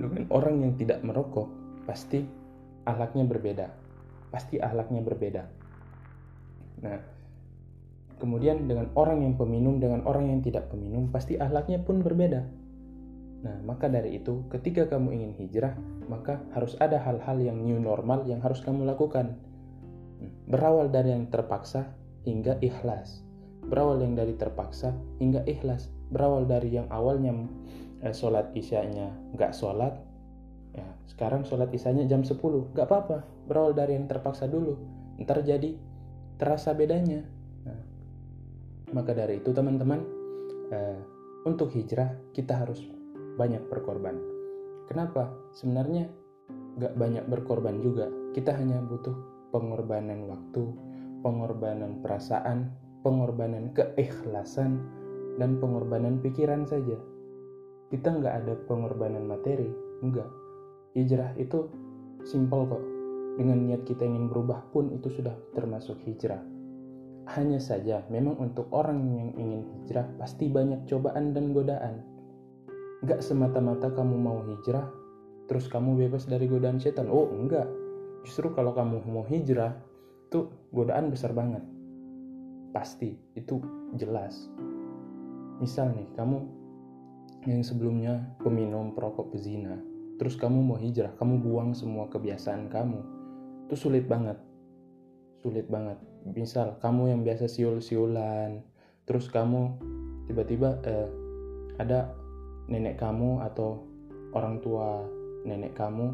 dengan 0.00 0.24
orang 0.32 0.64
yang 0.64 0.72
tidak 0.80 1.04
merokok 1.04 1.46
pasti 1.84 2.24
ahlaknya 2.88 3.28
berbeda. 3.28 3.66
Pasti 4.32 4.56
ahlaknya 4.56 5.04
berbeda. 5.04 5.42
Nah, 6.84 6.98
kemudian 8.16 8.64
dengan 8.64 8.88
orang 8.96 9.24
yang 9.24 9.34
peminum 9.36 9.78
dengan 9.78 10.04
orang 10.08 10.32
yang 10.32 10.40
tidak 10.40 10.72
peminum 10.72 11.12
pasti 11.12 11.36
ahlaknya 11.36 11.80
pun 11.84 12.00
berbeda. 12.00 12.42
Nah, 13.38 13.56
maka 13.62 13.86
dari 13.86 14.18
itu, 14.18 14.42
ketika 14.50 14.90
kamu 14.90 15.14
ingin 15.14 15.32
hijrah, 15.38 15.78
maka 16.10 16.42
harus 16.58 16.74
ada 16.82 16.98
hal-hal 16.98 17.38
yang 17.38 17.62
new 17.62 17.78
normal 17.78 18.26
yang 18.26 18.42
harus 18.42 18.58
kamu 18.58 18.82
lakukan. 18.82 19.38
Berawal 20.48 20.90
dari 20.90 21.14
yang 21.14 21.30
terpaksa 21.30 21.92
hingga 22.26 22.58
ikhlas. 22.64 23.22
Berawal 23.68 24.00
yang 24.02 24.16
dari 24.16 24.34
terpaksa 24.34 24.96
hingga 25.20 25.44
ikhlas. 25.44 25.92
Berawal 26.08 26.48
dari 26.48 26.72
yang 26.74 26.88
awalnya 26.88 27.34
eh, 28.02 28.14
sholat 28.14 28.50
isyanya 28.56 29.12
nggak 29.36 29.52
sholat, 29.52 29.94
ya 30.72 30.88
sekarang 31.10 31.44
sholat 31.44 31.68
isyanya 31.70 32.08
jam 32.08 32.24
10, 32.24 32.38
nggak 32.74 32.86
apa-apa. 32.88 33.22
Berawal 33.46 33.76
dari 33.76 33.94
yang 33.94 34.08
terpaksa 34.08 34.48
dulu, 34.48 34.78
ntar 35.20 35.44
jadi 35.44 35.76
terasa 36.40 36.72
bedanya. 36.72 37.26
Nah, 37.66 37.80
maka 38.96 39.12
dari 39.12 39.42
itu 39.42 39.52
teman-teman, 39.52 40.00
eh, 40.72 40.98
untuk 41.44 41.70
hijrah 41.72 42.12
kita 42.32 42.56
harus 42.64 42.82
banyak 43.38 43.62
berkorban. 43.70 44.18
Kenapa? 44.88 45.30
Sebenarnya 45.54 46.08
gak 46.80 46.96
banyak 46.96 47.24
berkorban 47.28 47.78
juga. 47.78 48.08
Kita 48.32 48.56
hanya 48.56 48.80
butuh 48.82 49.14
pengorbanan 49.50 50.28
waktu, 50.28 50.62
pengorbanan 51.24 52.00
perasaan, 52.04 52.72
pengorbanan 53.02 53.72
keikhlasan, 53.72 54.82
dan 55.38 55.56
pengorbanan 55.62 56.18
pikiran 56.20 56.66
saja. 56.66 56.98
Kita 57.88 58.08
nggak 58.20 58.34
ada 58.44 58.54
pengorbanan 58.68 59.24
materi, 59.24 59.68
enggak. 60.04 60.28
Hijrah 60.92 61.32
itu 61.40 61.70
simpel 62.26 62.68
kok. 62.68 62.84
Dengan 63.38 63.70
niat 63.70 63.86
kita 63.86 64.02
ingin 64.02 64.26
berubah 64.26 64.66
pun 64.74 64.90
itu 64.90 65.08
sudah 65.14 65.32
termasuk 65.54 65.94
hijrah. 66.02 66.42
Hanya 67.38 67.62
saja, 67.62 68.02
memang 68.10 68.34
untuk 68.40 68.66
orang 68.74 68.98
yang 69.14 69.30
ingin 69.38 69.62
hijrah 69.78 70.08
pasti 70.18 70.50
banyak 70.50 70.88
cobaan 70.90 71.36
dan 71.36 71.54
godaan 71.54 72.18
Gak 73.06 73.22
semata-mata 73.22 73.94
kamu 73.94 74.18
mau 74.18 74.42
hijrah, 74.42 74.90
terus 75.46 75.70
kamu 75.70 75.94
bebas 75.94 76.26
dari 76.26 76.50
godaan 76.50 76.82
setan. 76.82 77.06
Oh 77.06 77.30
enggak, 77.30 77.70
justru 78.28 78.52
kalau 78.52 78.76
kamu 78.76 79.00
mau 79.08 79.24
hijrah, 79.24 79.72
tuh 80.28 80.52
godaan 80.68 81.08
besar 81.08 81.32
banget. 81.32 81.64
Pasti, 82.76 83.16
itu 83.32 83.56
jelas. 83.96 84.52
Misal 85.64 85.96
nih, 85.96 86.12
kamu 86.12 86.44
yang 87.48 87.64
sebelumnya 87.64 88.36
peminum, 88.44 88.92
perokok, 88.92 89.32
pezina, 89.32 89.80
terus 90.20 90.36
kamu 90.36 90.60
mau 90.60 90.76
hijrah, 90.76 91.16
kamu 91.16 91.40
buang 91.40 91.72
semua 91.72 92.12
kebiasaan 92.12 92.68
kamu, 92.68 93.00
itu 93.64 93.74
sulit 93.80 94.04
banget. 94.04 94.36
Sulit 95.40 95.64
banget. 95.72 95.96
Misal, 96.28 96.76
kamu 96.84 97.08
yang 97.08 97.20
biasa 97.24 97.48
siul-siulan, 97.48 98.60
terus 99.08 99.32
kamu 99.32 99.72
tiba-tiba 100.28 100.76
eh, 100.84 101.08
ada 101.80 102.12
nenek 102.68 103.00
kamu 103.00 103.40
atau 103.48 103.88
orang 104.36 104.60
tua 104.60 105.00
nenek 105.48 105.72
kamu 105.72 106.12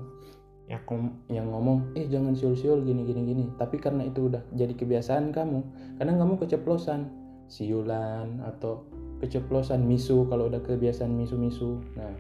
yang 0.65 0.81
yang 1.29 1.47
ngomong 1.53 1.93
eh 1.93 2.09
jangan 2.09 2.33
siul-siul 2.33 2.85
gini 2.89 3.05
gini 3.05 3.23
gini. 3.29 3.45
Tapi 3.61 3.77
karena 3.77 4.09
itu 4.09 4.33
udah 4.33 4.41
jadi 4.57 4.73
kebiasaan 4.73 5.33
kamu 5.35 5.61
kadang 6.01 6.17
kamu 6.17 6.35
keceplosan. 6.41 7.13
Siulan 7.45 8.41
atau 8.41 8.89
keceplosan 9.21 9.85
misu 9.85 10.25
kalau 10.33 10.49
udah 10.49 10.65
kebiasaan 10.65 11.13
misu-misu. 11.13 11.77
Nah 11.93 12.17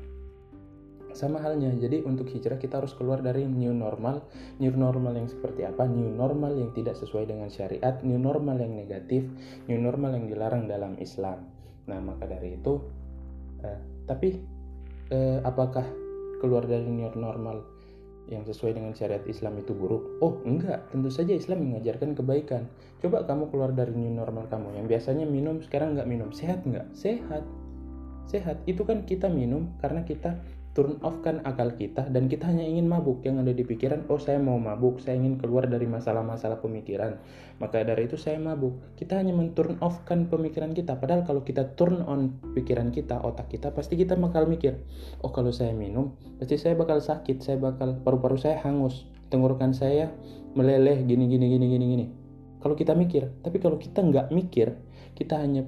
sama 1.16 1.40
halnya. 1.40 1.72
Jadi 1.72 2.04
untuk 2.04 2.28
hijrah 2.28 2.60
kita 2.60 2.82
harus 2.82 2.92
keluar 2.92 3.24
dari 3.24 3.48
new 3.48 3.72
normal. 3.72 4.26
New 4.60 4.74
normal 4.74 5.16
yang 5.16 5.30
seperti 5.30 5.64
apa? 5.64 5.88
New 5.88 6.12
normal 6.12 6.58
yang 6.58 6.74
tidak 6.76 6.98
sesuai 7.00 7.30
dengan 7.30 7.48
syariat. 7.48 8.02
New 8.04 8.20
normal 8.20 8.60
yang 8.60 8.76
negatif. 8.76 9.24
New 9.70 9.80
normal 9.80 10.20
yang 10.20 10.26
dilarang 10.28 10.68
dalam 10.68 10.98
Islam. 11.00 11.48
Nah 11.88 11.98
maka 12.02 12.28
dari 12.28 12.60
itu 12.60 12.82
eh, 13.64 13.80
tapi 14.04 14.36
eh, 15.08 15.38
apakah 15.40 15.86
keluar 16.44 16.68
dari 16.68 16.84
new 16.84 17.08
normal 17.16 17.73
yang 18.28 18.44
sesuai 18.44 18.76
dengan 18.76 18.96
syariat 18.96 19.20
Islam 19.28 19.60
itu 19.60 19.76
buruk? 19.76 20.20
Oh, 20.24 20.40
enggak. 20.48 20.88
Tentu 20.88 21.12
saja 21.12 21.36
Islam 21.36 21.68
mengajarkan 21.68 22.16
kebaikan. 22.16 22.68
Coba 23.04 23.28
kamu 23.28 23.52
keluar 23.52 23.70
dari 23.76 23.92
new 23.92 24.08
normal 24.08 24.48
kamu 24.48 24.80
yang 24.80 24.86
biasanya 24.88 25.28
minum 25.28 25.60
sekarang 25.60 25.92
enggak 25.92 26.08
minum. 26.08 26.32
Sehat 26.32 26.64
enggak? 26.64 26.88
Sehat. 26.96 27.44
Sehat. 28.24 28.56
Itu 28.64 28.88
kan 28.88 29.04
kita 29.04 29.28
minum 29.28 29.76
karena 29.84 30.00
kita 30.08 30.40
turn 30.74 30.98
off 31.06 31.22
kan 31.22 31.38
akal 31.46 31.70
kita 31.78 32.10
dan 32.10 32.26
kita 32.26 32.50
hanya 32.50 32.66
ingin 32.66 32.90
mabuk. 32.90 33.22
Yang 33.22 33.46
ada 33.46 33.52
di 33.54 33.64
pikiran 33.64 34.10
oh 34.10 34.18
saya 34.18 34.42
mau 34.42 34.58
mabuk 34.58 34.98
saya 34.98 35.14
ingin 35.16 35.38
keluar 35.38 35.70
dari 35.70 35.86
masalah-masalah 35.86 36.58
pemikiran. 36.58 37.16
Maka 37.62 37.86
dari 37.86 38.10
itu 38.10 38.18
saya 38.18 38.42
mabuk. 38.42 38.74
Kita 38.98 39.22
hanya 39.22 39.30
men-turn 39.30 39.78
off 39.78 40.02
kan 40.02 40.26
pemikiran 40.26 40.74
kita. 40.74 40.98
Padahal 40.98 41.22
kalau 41.22 41.46
kita 41.46 41.78
turn 41.78 42.02
on 42.02 42.34
pikiran 42.58 42.90
kita 42.90 43.22
otak 43.22 43.46
kita 43.54 43.70
pasti 43.70 43.94
kita 43.94 44.18
bakal 44.18 44.50
mikir 44.50 44.74
oh 45.22 45.30
kalau 45.30 45.54
saya 45.54 45.70
minum 45.70 46.18
pasti 46.42 46.58
saya 46.58 46.74
bakal 46.74 46.98
sakit 46.98 47.38
saya 47.38 47.56
bakal 47.56 47.94
paru-paru 48.02 48.34
saya 48.34 48.58
hangus 48.66 49.06
tenggorokan 49.30 49.70
saya 49.72 50.10
meleleh 50.58 51.06
gini 51.06 51.30
gini 51.30 51.46
gini 51.54 51.66
gini 51.70 51.86
gini. 51.86 52.06
Kalau 52.58 52.74
kita 52.74 52.98
mikir 52.98 53.30
tapi 53.46 53.62
kalau 53.62 53.78
kita 53.78 54.02
nggak 54.02 54.34
mikir 54.34 54.74
kita 55.14 55.38
hanya 55.38 55.62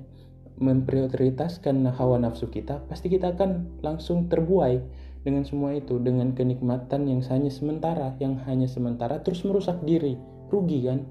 memprioritaskan 0.57 1.85
hawa 1.93 2.17
nafsu 2.17 2.49
kita, 2.49 2.81
pasti 2.89 3.13
kita 3.13 3.37
akan 3.37 3.81
langsung 3.85 4.29
terbuai 4.33 4.81
dengan 5.21 5.45
semua 5.45 5.77
itu, 5.77 6.01
dengan 6.01 6.33
kenikmatan 6.33 7.05
yang 7.11 7.21
hanya 7.29 7.53
sementara, 7.53 8.17
yang 8.23 8.41
hanya 8.49 8.65
sementara 8.65 9.21
terus 9.21 9.45
merusak 9.45 9.77
diri, 9.85 10.17
rugi 10.49 10.89
kan? 10.89 11.05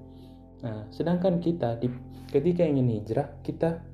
Nah, 0.66 0.90
sedangkan 0.90 1.44
kita 1.44 1.78
di, 1.78 1.92
ketika 2.34 2.66
ingin 2.66 2.90
hijrah, 2.90 3.30
kita 3.46 3.86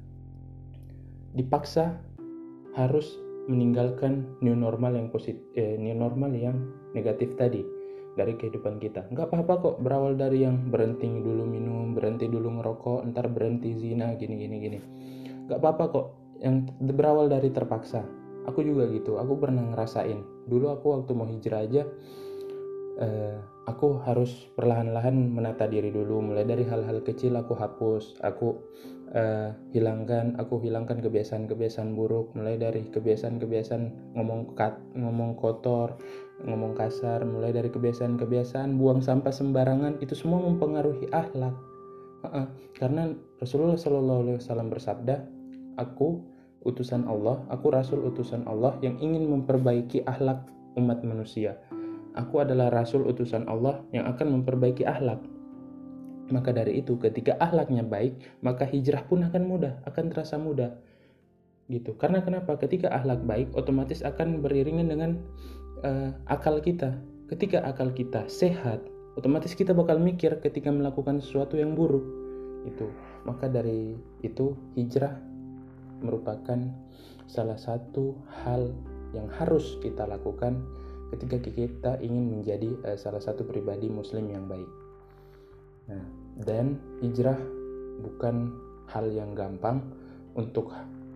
dipaksa 1.35 1.99
harus 2.77 3.19
meninggalkan 3.51 4.23
new 4.39 4.55
normal 4.55 4.95
yang 4.95 5.11
positif, 5.11 5.43
eh, 5.59 5.75
new 5.75 5.97
normal 5.97 6.31
yang 6.31 6.55
negatif 6.95 7.35
tadi 7.35 7.65
dari 8.15 8.37
kehidupan 8.39 8.79
kita. 8.79 9.09
Nggak 9.11 9.27
apa-apa 9.31 9.53
kok 9.59 9.75
berawal 9.83 10.15
dari 10.15 10.47
yang 10.47 10.71
berhenti 10.71 11.09
dulu 11.09 11.43
minum, 11.43 11.91
berhenti 11.91 12.31
dulu 12.31 12.61
ngerokok, 12.61 13.03
ntar 13.11 13.27
berhenti 13.27 13.75
zina, 13.75 14.15
gini 14.15 14.35
gini 14.39 14.55
gini 14.61 14.79
gak 15.51 15.59
apa-apa 15.59 15.83
kok. 15.91 16.07
Yang 16.39 16.71
berawal 16.95 17.27
dari 17.27 17.51
terpaksa. 17.51 18.01
Aku 18.47 18.63
juga 18.63 18.87
gitu. 18.89 19.19
Aku 19.19 19.37
pernah 19.37 19.61
ngerasain. 19.61 20.47
Dulu 20.47 20.71
aku 20.71 20.97
waktu 20.97 21.11
mau 21.13 21.27
hijrah 21.27 21.61
aja 21.67 21.83
eh, 23.01 23.37
aku 23.65 24.01
harus 24.05 24.49
perlahan-lahan 24.57 25.13
menata 25.13 25.69
diri 25.69 25.93
dulu. 25.93 26.21
Mulai 26.21 26.45
dari 26.45 26.65
hal-hal 26.65 27.01
kecil 27.05 27.37
aku 27.37 27.53
hapus 27.57 28.21
aku 28.25 28.57
eh, 29.13 29.53
hilangkan 29.73 30.37
aku 30.37 30.61
hilangkan 30.61 31.01
kebiasaan-kebiasaan 31.01 31.93
buruk. 31.93 32.33
Mulai 32.33 32.57
dari 32.57 32.87
kebiasaan-kebiasaan 32.89 34.15
ngomong 34.17 34.57
kat, 34.57 34.77
ngomong 34.97 35.37
kotor 35.37 35.97
ngomong 36.41 36.73
kasar. 36.73 37.21
Mulai 37.21 37.53
dari 37.53 37.69
kebiasaan-kebiasaan 37.69 38.77
buang 38.81 39.01
sampah 39.01 39.33
sembarangan. 39.33 40.01
Itu 40.01 40.17
semua 40.17 40.41
mempengaruhi 40.41 41.09
akhlak. 41.13 41.53
Karena 42.77 43.09
Rasulullah 43.41 43.77
Shallallahu 43.77 44.21
Alaihi 44.29 44.37
Wasallam 44.37 44.69
bersabda 44.69 45.40
aku 45.81 46.21
utusan 46.61 47.09
Allah, 47.09 47.41
aku 47.49 47.73
rasul 47.73 48.05
utusan 48.05 48.45
Allah 48.45 48.77
yang 48.85 49.01
ingin 49.01 49.25
memperbaiki 49.25 50.05
akhlak 50.05 50.45
umat 50.77 51.01
manusia. 51.01 51.57
Aku 52.13 52.43
adalah 52.43 52.69
rasul 52.69 53.07
utusan 53.07 53.47
Allah 53.49 53.81
yang 53.95 54.05
akan 54.05 54.41
memperbaiki 54.41 54.85
akhlak. 54.85 55.19
Maka 56.31 56.55
dari 56.55 56.79
itu, 56.79 56.95
ketika 56.99 57.35
akhlaknya 57.39 57.83
baik, 57.83 58.15
maka 58.39 58.63
hijrah 58.63 59.03
pun 59.07 59.25
akan 59.25 59.43
mudah, 59.47 59.73
akan 59.83 60.11
terasa 60.11 60.39
mudah. 60.39 60.75
Gitu. 61.67 61.95
Karena 61.99 62.23
kenapa? 62.23 62.55
Ketika 62.59 62.91
akhlak 62.91 63.23
baik, 63.27 63.51
otomatis 63.55 64.03
akan 64.03 64.43
beriringan 64.43 64.91
dengan 64.91 65.11
uh, 65.83 66.11
akal 66.27 66.59
kita. 66.59 66.95
Ketika 67.31 67.63
akal 67.63 67.95
kita 67.95 68.27
sehat, 68.27 68.83
otomatis 69.15 69.55
kita 69.55 69.71
bakal 69.71 69.99
mikir 69.99 70.35
ketika 70.43 70.71
melakukan 70.71 71.23
sesuatu 71.23 71.55
yang 71.55 71.75
buruk. 71.75 72.03
Itu. 72.67 72.91
Maka 73.23 73.47
dari 73.47 73.95
itu 74.19 74.55
hijrah 74.75 75.30
merupakan 76.01 76.59
salah 77.29 77.57
satu 77.57 78.17
hal 78.43 78.73
yang 79.15 79.31
harus 79.31 79.79
kita 79.79 80.03
lakukan 80.03 80.59
ketika 81.15 81.37
kita 81.43 81.91
ingin 81.99 82.39
menjadi 82.39 82.71
uh, 82.87 82.97
salah 82.99 83.19
satu 83.19 83.43
pribadi 83.43 83.91
muslim 83.91 84.31
yang 84.31 84.47
baik. 84.47 84.67
Nah, 85.91 86.03
dan 86.43 86.79
hijrah 87.03 87.37
bukan 88.01 88.55
hal 88.87 89.11
yang 89.11 89.35
gampang 89.35 89.83
untuk 90.35 90.71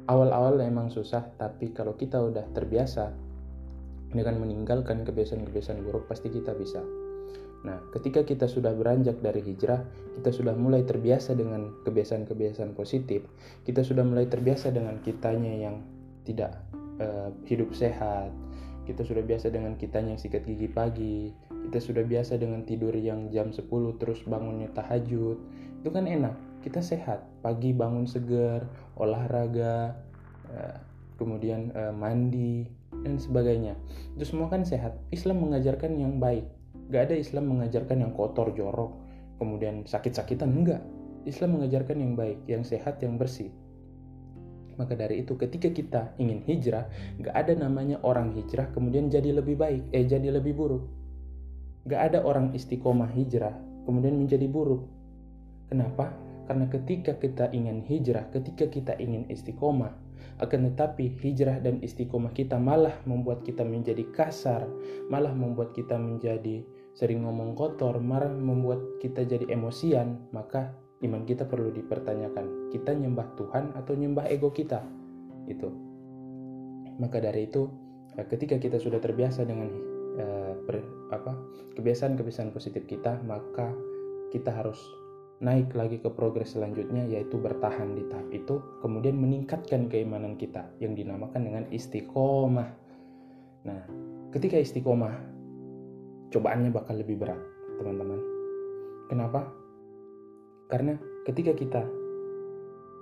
awal-awal 0.06 0.60
emang 0.60 0.92
susah, 0.92 1.24
tapi 1.40 1.72
kalau 1.72 1.96
kita 1.96 2.20
udah 2.20 2.44
terbiasa 2.52 3.16
dengan 4.12 4.40
meninggalkan 4.40 5.04
kebiasaan-kebiasaan 5.04 5.84
buruk 5.84 6.08
pasti 6.08 6.32
kita 6.32 6.56
bisa. 6.56 7.05
Nah, 7.66 7.82
ketika 7.96 8.22
kita 8.22 8.46
sudah 8.46 8.76
beranjak 8.78 9.24
dari 9.24 9.42
hijrah, 9.42 9.82
kita 10.20 10.30
sudah 10.30 10.54
mulai 10.54 10.86
terbiasa 10.86 11.34
dengan 11.34 11.74
kebiasaan-kebiasaan 11.82 12.78
positif. 12.78 13.26
Kita 13.66 13.82
sudah 13.82 14.06
mulai 14.06 14.30
terbiasa 14.30 14.70
dengan 14.70 15.02
kitanya 15.02 15.54
yang 15.54 15.82
tidak 16.28 16.62
uh, 17.02 17.34
hidup 17.50 17.74
sehat. 17.74 18.30
Kita 18.86 19.02
sudah 19.02 19.26
biasa 19.26 19.50
dengan 19.50 19.74
kitanya 19.82 20.14
yang 20.14 20.22
sikat 20.22 20.46
gigi 20.46 20.70
pagi. 20.70 21.34
Kita 21.70 21.82
sudah 21.82 22.06
biasa 22.06 22.38
dengan 22.38 22.62
tidur 22.70 22.94
yang 22.94 23.34
jam 23.34 23.50
10 23.50 23.66
terus 23.98 24.22
bangunnya 24.30 24.70
tahajud. 24.78 25.42
Itu 25.82 25.90
kan 25.90 26.06
enak. 26.06 26.38
Kita 26.62 26.86
sehat. 26.86 27.26
Pagi 27.42 27.74
bangun 27.74 28.06
segar, 28.06 28.70
olahraga, 28.94 29.98
uh, 30.54 30.78
kemudian 31.18 31.74
uh, 31.74 31.90
mandi 31.90 32.70
dan 33.02 33.18
sebagainya. 33.18 33.74
Itu 34.14 34.38
semua 34.38 34.54
kan 34.54 34.62
sehat. 34.62 35.02
Islam 35.10 35.42
mengajarkan 35.42 35.98
yang 35.98 36.22
baik 36.22 36.46
Gak 36.94 37.10
ada 37.10 37.16
Islam 37.18 37.50
mengajarkan 37.50 37.98
yang 38.06 38.14
kotor, 38.14 38.54
jorok, 38.54 38.94
kemudian 39.42 39.86
sakit-sakitan. 39.86 40.54
Enggak. 40.54 40.82
Islam 41.26 41.58
mengajarkan 41.58 41.98
yang 41.98 42.14
baik, 42.14 42.40
yang 42.46 42.62
sehat, 42.62 43.02
yang 43.02 43.18
bersih. 43.18 43.50
Maka 44.76 44.94
dari 44.94 45.24
itu 45.24 45.34
ketika 45.40 45.72
kita 45.72 46.02
ingin 46.20 46.44
hijrah, 46.46 46.86
gak 47.24 47.36
ada 47.36 47.56
namanya 47.56 47.98
orang 48.04 48.36
hijrah 48.36 48.70
kemudian 48.76 49.08
jadi 49.08 49.32
lebih 49.34 49.56
baik, 49.56 49.90
eh 49.96 50.06
jadi 50.06 50.30
lebih 50.36 50.54
buruk. 50.54 50.84
Gak 51.88 52.14
ada 52.14 52.20
orang 52.22 52.52
istiqomah 52.54 53.10
hijrah 53.16 53.56
kemudian 53.88 54.18
menjadi 54.20 54.46
buruk. 54.50 54.84
Kenapa? 55.72 56.12
Karena 56.46 56.70
ketika 56.70 57.18
kita 57.18 57.50
ingin 57.56 57.82
hijrah, 57.82 58.30
ketika 58.30 58.70
kita 58.70 58.94
ingin 59.02 59.26
istiqomah, 59.34 59.94
akan 60.38 60.74
tetapi 60.74 61.16
hijrah 61.24 61.64
dan 61.64 61.80
istiqomah 61.80 62.36
kita 62.36 62.60
malah 62.60 62.94
membuat 63.08 63.42
kita 63.48 63.64
menjadi 63.64 64.04
kasar, 64.14 64.68
malah 65.08 65.32
membuat 65.32 65.72
kita 65.74 65.96
menjadi 65.96 66.62
sering 66.96 67.28
ngomong 67.28 67.54
kotor, 67.60 68.00
malah 68.00 68.32
membuat 68.32 68.80
kita 69.04 69.28
jadi 69.28 69.52
emosian, 69.52 70.32
maka 70.32 70.72
iman 71.04 71.28
kita 71.28 71.44
perlu 71.44 71.70
dipertanyakan. 71.76 72.72
Kita 72.72 72.96
nyembah 72.96 73.36
Tuhan 73.36 73.76
atau 73.76 73.94
nyembah 73.94 74.32
ego 74.32 74.50
kita? 74.56 74.80
Itu. 75.46 75.70
Maka 76.96 77.20
dari 77.20 77.52
itu, 77.52 77.68
eh, 78.16 78.24
ketika 78.24 78.56
kita 78.56 78.80
sudah 78.80 79.04
terbiasa 79.04 79.44
dengan 79.44 79.68
uh, 80.16 80.56
ber, 80.64 80.80
apa 81.12 81.36
kebiasaan-kebiasaan 81.76 82.56
positif 82.56 82.88
kita, 82.88 83.20
maka 83.28 83.76
kita 84.32 84.56
harus 84.56 84.80
naik 85.44 85.76
lagi 85.76 86.00
ke 86.00 86.08
progres 86.08 86.56
selanjutnya 86.56 87.04
yaitu 87.12 87.36
bertahan 87.36 87.92
di 87.92 88.08
tahap 88.08 88.32
itu 88.32 88.56
kemudian 88.80 89.20
meningkatkan 89.20 89.92
keimanan 89.92 90.40
kita 90.40 90.64
yang 90.80 90.96
dinamakan 90.96 91.44
dengan 91.44 91.64
istiqomah 91.76 92.72
nah 93.68 93.84
ketika 94.32 94.56
istiqomah 94.56 95.35
cobaannya 96.36 96.76
bakal 96.76 97.00
lebih 97.00 97.16
berat 97.16 97.40
teman-teman. 97.80 98.20
Kenapa? 99.08 99.48
Karena 100.68 101.00
ketika 101.24 101.56
kita 101.56 101.82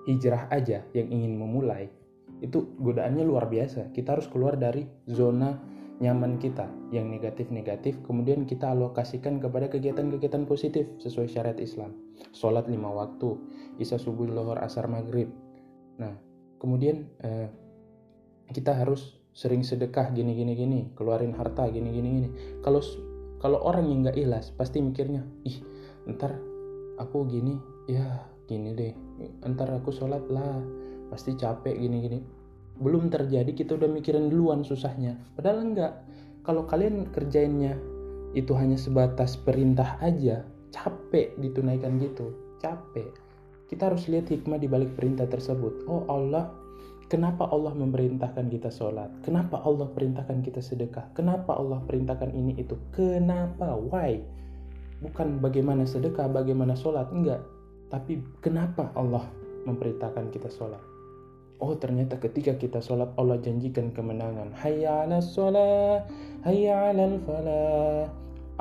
hijrah 0.06 0.52
aja 0.54 0.86
yang 0.94 1.10
ingin 1.10 1.34
memulai 1.40 1.90
itu 2.44 2.76
godaannya 2.78 3.24
luar 3.24 3.48
biasa. 3.48 3.96
Kita 3.96 4.20
harus 4.20 4.28
keluar 4.28 4.60
dari 4.60 4.84
zona 5.08 5.56
nyaman 6.04 6.36
kita 6.42 6.68
yang 6.92 7.08
negatif-negatif 7.08 8.02
kemudian 8.04 8.44
kita 8.44 8.76
alokasikan 8.76 9.40
kepada 9.40 9.72
kegiatan-kegiatan 9.72 10.44
positif 10.44 10.90
sesuai 11.00 11.32
syariat 11.32 11.56
Islam. 11.58 11.96
Sholat 12.36 12.68
lima 12.68 12.92
waktu 12.92 13.40
isya 13.80 13.96
subuh 13.96 14.28
lohor 14.28 14.60
asar 14.60 14.92
maghrib. 14.92 15.32
Nah 15.98 16.12
kemudian 16.60 17.08
eh, 17.24 17.48
kita 18.52 18.76
harus 18.76 19.24
sering 19.34 19.66
sedekah 19.66 20.14
gini 20.14 20.38
gini 20.38 20.94
keluarin 20.94 21.34
harta 21.34 21.66
gini 21.74 21.90
gini 21.90 22.10
gini 22.22 22.30
kalau 22.62 22.84
kalau 23.44 23.60
orang 23.68 23.92
yang 23.92 24.08
nggak 24.08 24.16
ikhlas 24.16 24.56
pasti 24.56 24.80
mikirnya 24.80 25.28
ih 25.44 25.60
ntar 26.16 26.40
aku 26.96 27.28
gini 27.28 27.60
ya 27.92 28.24
gini 28.48 28.72
deh 28.72 28.96
ntar 29.44 29.68
aku 29.76 29.92
sholat 29.92 30.24
lah 30.32 30.64
pasti 31.12 31.36
capek 31.36 31.76
gini 31.76 31.98
gini 32.00 32.20
belum 32.82 33.14
terjadi 33.14 33.54
kita 33.54 33.78
udah 33.78 33.90
mikirin 33.90 34.34
duluan 34.34 34.66
susahnya. 34.66 35.20
Padahal 35.38 35.62
enggak. 35.62 35.94
Kalau 36.44 36.66
kalian 36.68 37.08
kerjainnya 37.14 37.78
itu 38.34 38.52
hanya 38.58 38.76
sebatas 38.76 39.38
perintah 39.38 39.96
aja 40.02 40.44
capek 40.74 41.38
ditunaikan 41.38 42.02
gitu 42.02 42.34
capek. 42.60 43.14
Kita 43.70 43.94
harus 43.94 44.10
lihat 44.10 44.28
hikmah 44.28 44.60
di 44.60 44.68
balik 44.68 44.98
perintah 44.98 45.30
tersebut. 45.30 45.86
Oh 45.88 46.04
Allah 46.10 46.50
kenapa 47.08 47.50
Allah 47.50 47.74
memerintahkan 47.76 48.52
kita 48.52 48.70
sholat? 48.70 49.10
Kenapa 49.24 49.60
Allah 49.64 49.88
perintahkan 49.92 50.44
kita 50.44 50.60
sedekah? 50.60 51.12
Kenapa 51.18 51.56
Allah 51.56 51.80
perintahkan 51.84 52.32
ini 52.36 52.60
itu? 52.60 52.76
Kenapa? 52.96 53.76
Why? 53.76 54.22
Bukan 55.04 55.44
bagaimana 55.44 55.84
sedekah 55.84 56.32
bagaimana 56.32 56.76
sholat 56.80 57.12
enggak. 57.12 57.44
Tapi 57.92 58.24
kenapa 58.40 58.90
Allah 58.96 59.28
memerintahkan 59.68 60.32
kita 60.32 60.48
sholat? 60.50 60.82
Oh 61.64 61.76
ternyata 61.80 62.20
ketika 62.20 62.56
kita 62.60 62.84
sholat 62.84 63.12
Allah 63.16 63.40
janjikan 63.40 63.92
kemenangan. 63.96 64.52
Hayya 64.60 65.08
ala 65.08 65.24
sholat, 65.24 66.08
hayya 66.44 66.92
ala 66.92 67.08
falah. 67.24 68.08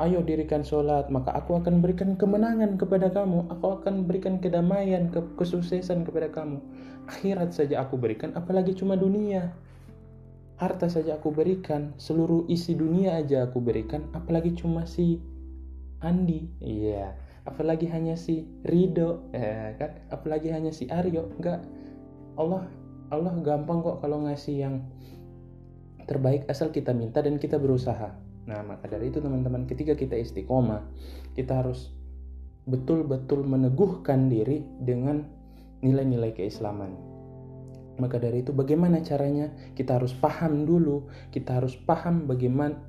Ayo 0.01 0.25
dirikan 0.25 0.65
sholat, 0.65 1.13
maka 1.13 1.37
aku 1.37 1.53
akan 1.53 1.77
berikan 1.77 2.17
kemenangan 2.17 2.81
kepada 2.81 3.13
kamu. 3.13 3.45
Aku 3.53 3.77
akan 3.77 4.09
berikan 4.09 4.41
kedamaian, 4.41 5.13
ke 5.13 5.21
kesuksesan 5.37 6.01
kepada 6.01 6.33
kamu. 6.33 6.57
Akhirat 7.05 7.53
saja 7.53 7.85
aku 7.85 8.01
berikan, 8.01 8.33
apalagi 8.33 8.73
cuma 8.73 8.97
dunia. 8.97 9.53
Harta 10.57 10.89
saja 10.89 11.21
aku 11.21 11.29
berikan, 11.29 11.93
seluruh 12.01 12.49
isi 12.49 12.73
dunia 12.73 13.21
aja 13.21 13.45
aku 13.45 13.61
berikan, 13.61 14.09
apalagi 14.17 14.57
cuma 14.57 14.89
si 14.89 15.21
Andi. 16.01 16.49
Iya, 16.57 17.13
apalagi 17.45 17.85
hanya 17.85 18.17
si 18.17 18.49
Rido, 18.65 19.29
eh, 19.29 19.77
kan? 19.77 20.09
Apalagi 20.09 20.49
hanya 20.49 20.73
si 20.73 20.89
Aryo, 20.89 21.29
enggak. 21.37 21.61
Allah 22.33 22.65
Allah 23.13 23.37
gampang 23.45 23.85
kok 23.85 24.01
kalau 24.01 24.25
ngasih 24.25 24.55
yang 24.57 24.75
terbaik 26.09 26.49
asal 26.49 26.73
kita 26.73 26.97
minta 26.97 27.21
dan 27.21 27.37
kita 27.37 27.61
berusaha. 27.61 28.32
Nah, 28.43 28.59
maka 28.63 28.91
dari 28.91 29.07
itu 29.07 29.23
teman-teman, 29.23 29.63
ketika 29.63 29.95
kita 29.95 30.19
istiqomah, 30.19 30.83
kita 31.35 31.63
harus 31.63 31.95
betul-betul 32.67 33.43
meneguhkan 33.43 34.27
diri 34.27 34.63
dengan 34.83 35.23
nilai-nilai 35.83 36.31
keislaman. 36.35 36.95
Maka 37.99 38.17
dari 38.17 38.41
itu 38.41 38.55
bagaimana 38.55 39.03
caranya? 39.05 39.51
Kita 39.77 40.01
harus 40.01 40.15
paham 40.17 40.65
dulu, 40.65 41.07
kita 41.29 41.61
harus 41.61 41.77
paham 41.77 42.25
bagaimana 42.25 42.79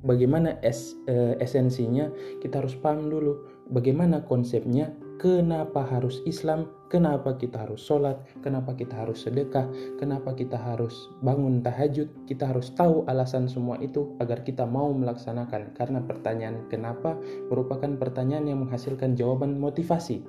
bagaimana 0.00 0.56
es, 0.64 0.96
eh, 1.06 1.36
esensinya, 1.38 2.08
kita 2.40 2.64
harus 2.64 2.74
paham 2.74 3.12
dulu 3.12 3.44
bagaimana 3.68 4.24
konsepnya 4.24 4.90
kenapa 5.20 5.84
harus 5.84 6.24
Islam, 6.24 6.64
kenapa 6.88 7.36
kita 7.36 7.68
harus 7.68 7.84
sholat, 7.84 8.16
kenapa 8.40 8.72
kita 8.72 8.96
harus 9.04 9.20
sedekah, 9.20 9.68
kenapa 10.00 10.32
kita 10.32 10.56
harus 10.56 11.12
bangun 11.20 11.60
tahajud. 11.60 12.08
Kita 12.24 12.48
harus 12.48 12.72
tahu 12.72 13.04
alasan 13.04 13.44
semua 13.44 13.76
itu 13.84 14.16
agar 14.24 14.40
kita 14.40 14.64
mau 14.64 14.88
melaksanakan. 14.96 15.76
Karena 15.76 16.00
pertanyaan 16.00 16.64
kenapa 16.72 17.20
merupakan 17.52 17.92
pertanyaan 18.00 18.48
yang 18.48 18.64
menghasilkan 18.64 19.12
jawaban 19.12 19.60
motivasi. 19.60 20.24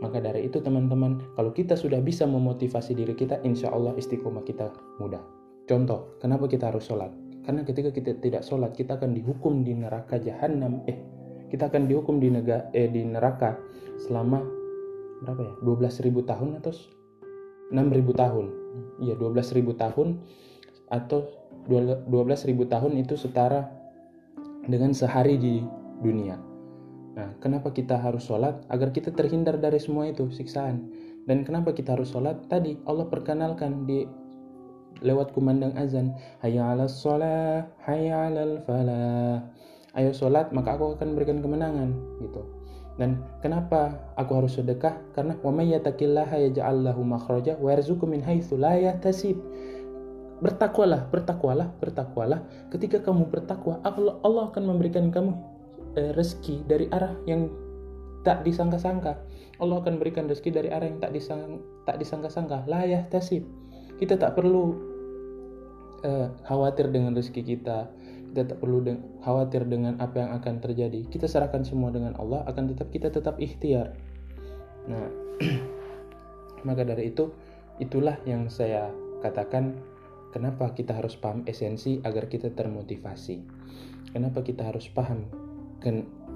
Maka 0.00 0.24
dari 0.24 0.48
itu 0.48 0.56
teman-teman, 0.62 1.20
kalau 1.36 1.52
kita 1.52 1.76
sudah 1.76 2.00
bisa 2.00 2.24
memotivasi 2.24 2.96
diri 2.96 3.12
kita, 3.12 3.44
insya 3.44 3.68
Allah 3.68 3.92
istiqomah 3.98 4.46
kita 4.46 4.72
mudah. 4.96 5.20
Contoh, 5.68 6.16
kenapa 6.16 6.48
kita 6.48 6.72
harus 6.72 6.88
sholat? 6.88 7.12
Karena 7.44 7.60
ketika 7.66 7.92
kita 7.92 8.16
tidak 8.22 8.40
sholat, 8.46 8.72
kita 8.72 8.96
akan 8.96 9.12
dihukum 9.12 9.66
di 9.66 9.74
neraka 9.74 10.16
jahanam. 10.16 10.80
Eh, 10.86 10.96
kita 11.48 11.72
akan 11.72 11.88
dihukum 11.88 12.20
di, 12.20 12.28
nega, 12.32 12.68
eh, 12.72 12.88
di 12.88 13.04
neraka 13.04 13.56
selama 14.00 14.40
berapa 15.24 15.42
ya? 15.42 15.52
12.000 15.64 16.30
tahun 16.30 16.48
atau 16.62 16.72
6.000 17.74 18.22
tahun. 18.22 18.46
Iya 19.02 19.14
12.000 19.18 19.74
tahun 19.74 20.08
atau 20.88 21.20
12.000 21.68 22.72
tahun 22.72 22.92
itu 22.96 23.14
setara 23.18 23.68
dengan 24.64 24.92
sehari 24.94 25.36
di 25.36 25.60
dunia. 26.00 26.38
Nah 27.18 27.34
kenapa 27.42 27.74
kita 27.74 27.98
harus 27.98 28.24
sholat? 28.24 28.62
Agar 28.70 28.94
kita 28.94 29.10
terhindar 29.12 29.58
dari 29.58 29.82
semua 29.82 30.08
itu 30.08 30.30
siksaan. 30.30 30.88
Dan 31.28 31.44
kenapa 31.44 31.76
kita 31.76 31.98
harus 31.98 32.08
sholat? 32.08 32.48
Tadi 32.48 32.80
Allah 32.88 33.04
perkenalkan 33.10 33.84
di 33.84 34.08
lewat 35.04 35.30
kumandang 35.36 35.76
azan 35.78 36.16
hayya 36.42 36.74
ala 36.74 36.90
sholat 36.90 37.70
hayya 37.86 38.32
ala 38.32 38.58
falah 38.66 39.38
ayo 39.98 40.14
sholat 40.14 40.54
maka 40.54 40.78
aku 40.78 40.94
akan 40.94 41.18
berikan 41.18 41.42
kemenangan 41.42 41.90
gitu 42.22 42.46
dan 42.98 43.22
kenapa 43.42 43.94
aku 44.18 44.42
harus 44.42 44.58
sedekah 44.58 44.94
karena 45.14 45.34
wa 45.42 45.50
may 45.54 45.70
yattaqillaha 45.70 46.38
yaj'al 46.50 46.82
lahu 46.82 47.02
makhraja 47.02 47.58
wa 47.58 47.70
yarzuqhu 47.74 48.06
min 48.06 48.22
haitsu 48.22 48.58
la 48.58 48.74
yahtasib 48.74 49.38
bertakwalah 50.38 51.06
bertakwalah 51.10 51.70
bertakwalah 51.82 52.42
ketika 52.70 53.02
kamu 53.02 53.26
bertakwa 53.26 53.82
Allah, 53.82 54.18
Allah 54.22 54.50
akan 54.50 54.62
memberikan 54.66 55.10
kamu 55.10 55.34
eh, 55.98 56.10
rezeki 56.14 56.66
dari 56.66 56.86
arah 56.94 57.14
yang 57.26 57.50
tak 58.26 58.42
disangka-sangka. 58.44 59.16
Allah 59.58 59.76
akan 59.82 59.98
berikan 59.98 60.28
rezeki 60.28 60.50
dari 60.52 60.68
arah 60.70 60.86
yang 60.86 61.00
tak 61.02 61.16
disang 61.16 61.62
tak 61.88 61.96
disangka-sangka. 61.96 62.66
Layah 62.68 63.06
tasib. 63.10 63.46
Kita 63.98 64.14
tak 64.14 64.38
perlu 64.38 64.76
uh, 66.06 66.28
khawatir 66.46 66.92
dengan 66.92 67.16
rezeki 67.16 67.56
kita. 67.56 67.90
Kita 68.32 68.54
tak 68.54 68.58
perlu 68.60 68.84
khawatir 69.24 69.64
dengan 69.64 69.96
apa 69.98 70.20
yang 70.20 70.30
akan 70.36 70.54
terjadi. 70.60 71.08
Kita 71.08 71.24
serahkan 71.24 71.64
semua 71.64 71.88
dengan 71.88 72.14
Allah. 72.20 72.44
Akan 72.44 72.68
tetap 72.68 72.92
kita 72.92 73.08
tetap 73.08 73.40
ikhtiar. 73.40 73.96
Nah, 74.88 75.08
maka 76.68 76.82
dari 76.84 77.10
itu 77.12 77.32
itulah 77.80 78.18
yang 78.28 78.52
saya 78.52 78.92
katakan 79.24 79.78
kenapa 80.30 80.70
kita 80.76 80.94
harus 80.94 81.16
paham 81.16 81.42
esensi 81.48 81.98
agar 82.04 82.28
kita 82.28 82.52
termotivasi. 82.52 83.40
Kenapa 84.12 84.44
kita 84.44 84.68
harus 84.68 84.88
paham 84.88 85.28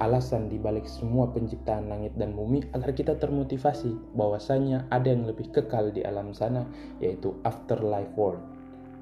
alasan 0.03 0.51
dibalik 0.51 0.89
semua 0.89 1.31
penciptaan 1.31 1.87
langit 1.87 2.15
dan 2.19 2.35
bumi 2.35 2.67
agar 2.75 2.91
kita 2.91 3.15
termotivasi 3.19 3.95
bahwasanya 4.19 4.89
ada 4.91 5.13
yang 5.13 5.29
lebih 5.29 5.51
kekal 5.55 5.95
di 5.95 6.03
alam 6.03 6.35
sana 6.35 6.67
yaitu 6.99 7.37
afterlife 7.47 8.11
world 8.19 8.43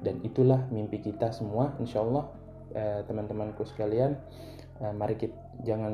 dan 0.05 0.21
itulah 0.21 0.61
mimpi 0.69 1.01
kita 1.01 1.33
semua 1.33 1.73
insya 1.81 2.05
Allah 2.05 2.29
eh, 2.73 3.01
teman-temanku 3.05 3.63
sekalian 3.67 4.17
eh, 4.81 4.93
mari 4.93 5.15
kita 5.15 5.37
jangan 5.61 5.93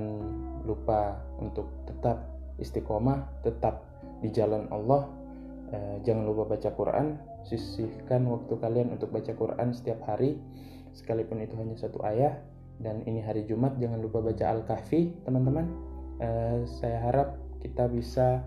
lupa 0.63 1.19
untuk 1.41 1.67
tetap 1.89 2.23
istiqomah 2.57 3.43
tetap 3.45 3.85
di 4.21 4.33
jalan 4.33 4.65
Allah. 4.73 5.05
Eh, 5.67 5.99
jangan 6.07 6.23
lupa 6.23 6.55
baca 6.55 6.71
Quran 6.71 7.19
sisihkan 7.43 8.23
waktu 8.27 8.55
kalian 8.55 8.95
untuk 8.95 9.11
baca 9.11 9.35
Quran 9.35 9.75
setiap 9.75 9.99
hari 10.07 10.39
sekalipun 10.95 11.43
itu 11.43 11.59
hanya 11.59 11.75
satu 11.75 11.99
ayat 12.03 12.39
dan 12.79 13.01
ini 13.09 13.19
hari 13.19 13.43
Jumat 13.43 13.75
jangan 13.81 13.99
lupa 13.99 14.21
baca 14.21 14.47
Al-Kahfi 14.53 15.25
teman-teman. 15.25 15.65
Uh, 16.17 16.65
saya 16.65 16.97
harap 16.97 17.37
kita 17.61 17.85
bisa 17.89 18.41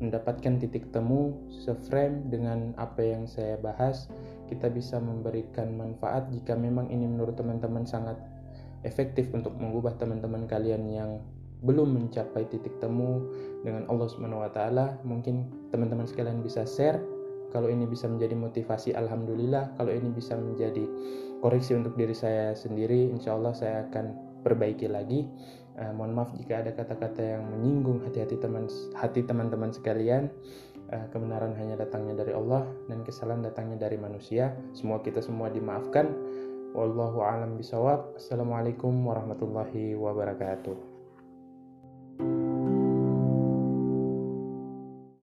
mendapatkan 0.00 0.56
titik 0.56 0.88
temu 0.88 1.36
seframe 1.52 2.24
dengan 2.32 2.72
apa 2.80 3.04
yang 3.04 3.28
saya 3.28 3.60
bahas 3.60 4.08
kita 4.50 4.66
bisa 4.68 4.98
memberikan 4.98 5.78
manfaat 5.78 6.26
jika 6.34 6.58
memang 6.58 6.90
ini 6.90 7.06
menurut 7.06 7.38
teman-teman 7.38 7.86
sangat 7.86 8.18
efektif 8.82 9.30
untuk 9.30 9.54
mengubah 9.56 9.94
teman-teman 9.96 10.50
kalian 10.50 10.82
yang 10.90 11.22
belum 11.60 11.92
mencapai 11.92 12.48
titik 12.48 12.80
temu 12.80 13.28
dengan 13.60 13.84
Allah 13.92 14.08
Subhanahu 14.08 14.42
wa 14.42 14.50
taala. 14.50 14.96
Mungkin 15.04 15.68
teman-teman 15.68 16.08
sekalian 16.08 16.40
bisa 16.40 16.64
share 16.64 16.98
kalau 17.52 17.68
ini 17.68 17.84
bisa 17.84 18.08
menjadi 18.08 18.32
motivasi. 18.32 18.96
Alhamdulillah 18.96 19.76
kalau 19.76 19.92
ini 19.92 20.08
bisa 20.08 20.34
menjadi 20.40 20.84
koreksi 21.44 21.76
untuk 21.76 21.96
diri 22.00 22.16
saya 22.16 22.56
sendiri 22.56 23.12
insya 23.12 23.36
Allah 23.36 23.52
saya 23.52 23.84
akan 23.92 24.16
perbaiki 24.40 24.88
lagi. 24.88 25.28
Uh, 25.80 25.92
mohon 25.94 26.12
maaf 26.12 26.34
jika 26.34 26.60
ada 26.66 26.74
kata-kata 26.74 27.38
yang 27.38 27.46
menyinggung 27.46 28.02
hati-hati 28.02 28.36
teman 28.42 28.66
hati 28.96 29.22
teman-teman 29.22 29.70
sekalian 29.70 30.28
kebenaran 31.14 31.54
hanya 31.54 31.78
datangnya 31.78 32.26
dari 32.26 32.34
Allah 32.34 32.66
dan 32.90 33.06
kesalahan 33.06 33.46
datangnya 33.46 33.86
dari 33.86 33.96
manusia. 33.96 34.54
Semua 34.74 34.98
kita 34.98 35.22
semua 35.22 35.46
dimaafkan. 35.50 36.10
Wallahu 36.70 37.26
alam 37.26 37.58
bisawab 37.58 38.14
assalamualaikum 38.14 38.94
warahmatullahi 39.02 39.98
wabarakatuh 39.98 40.89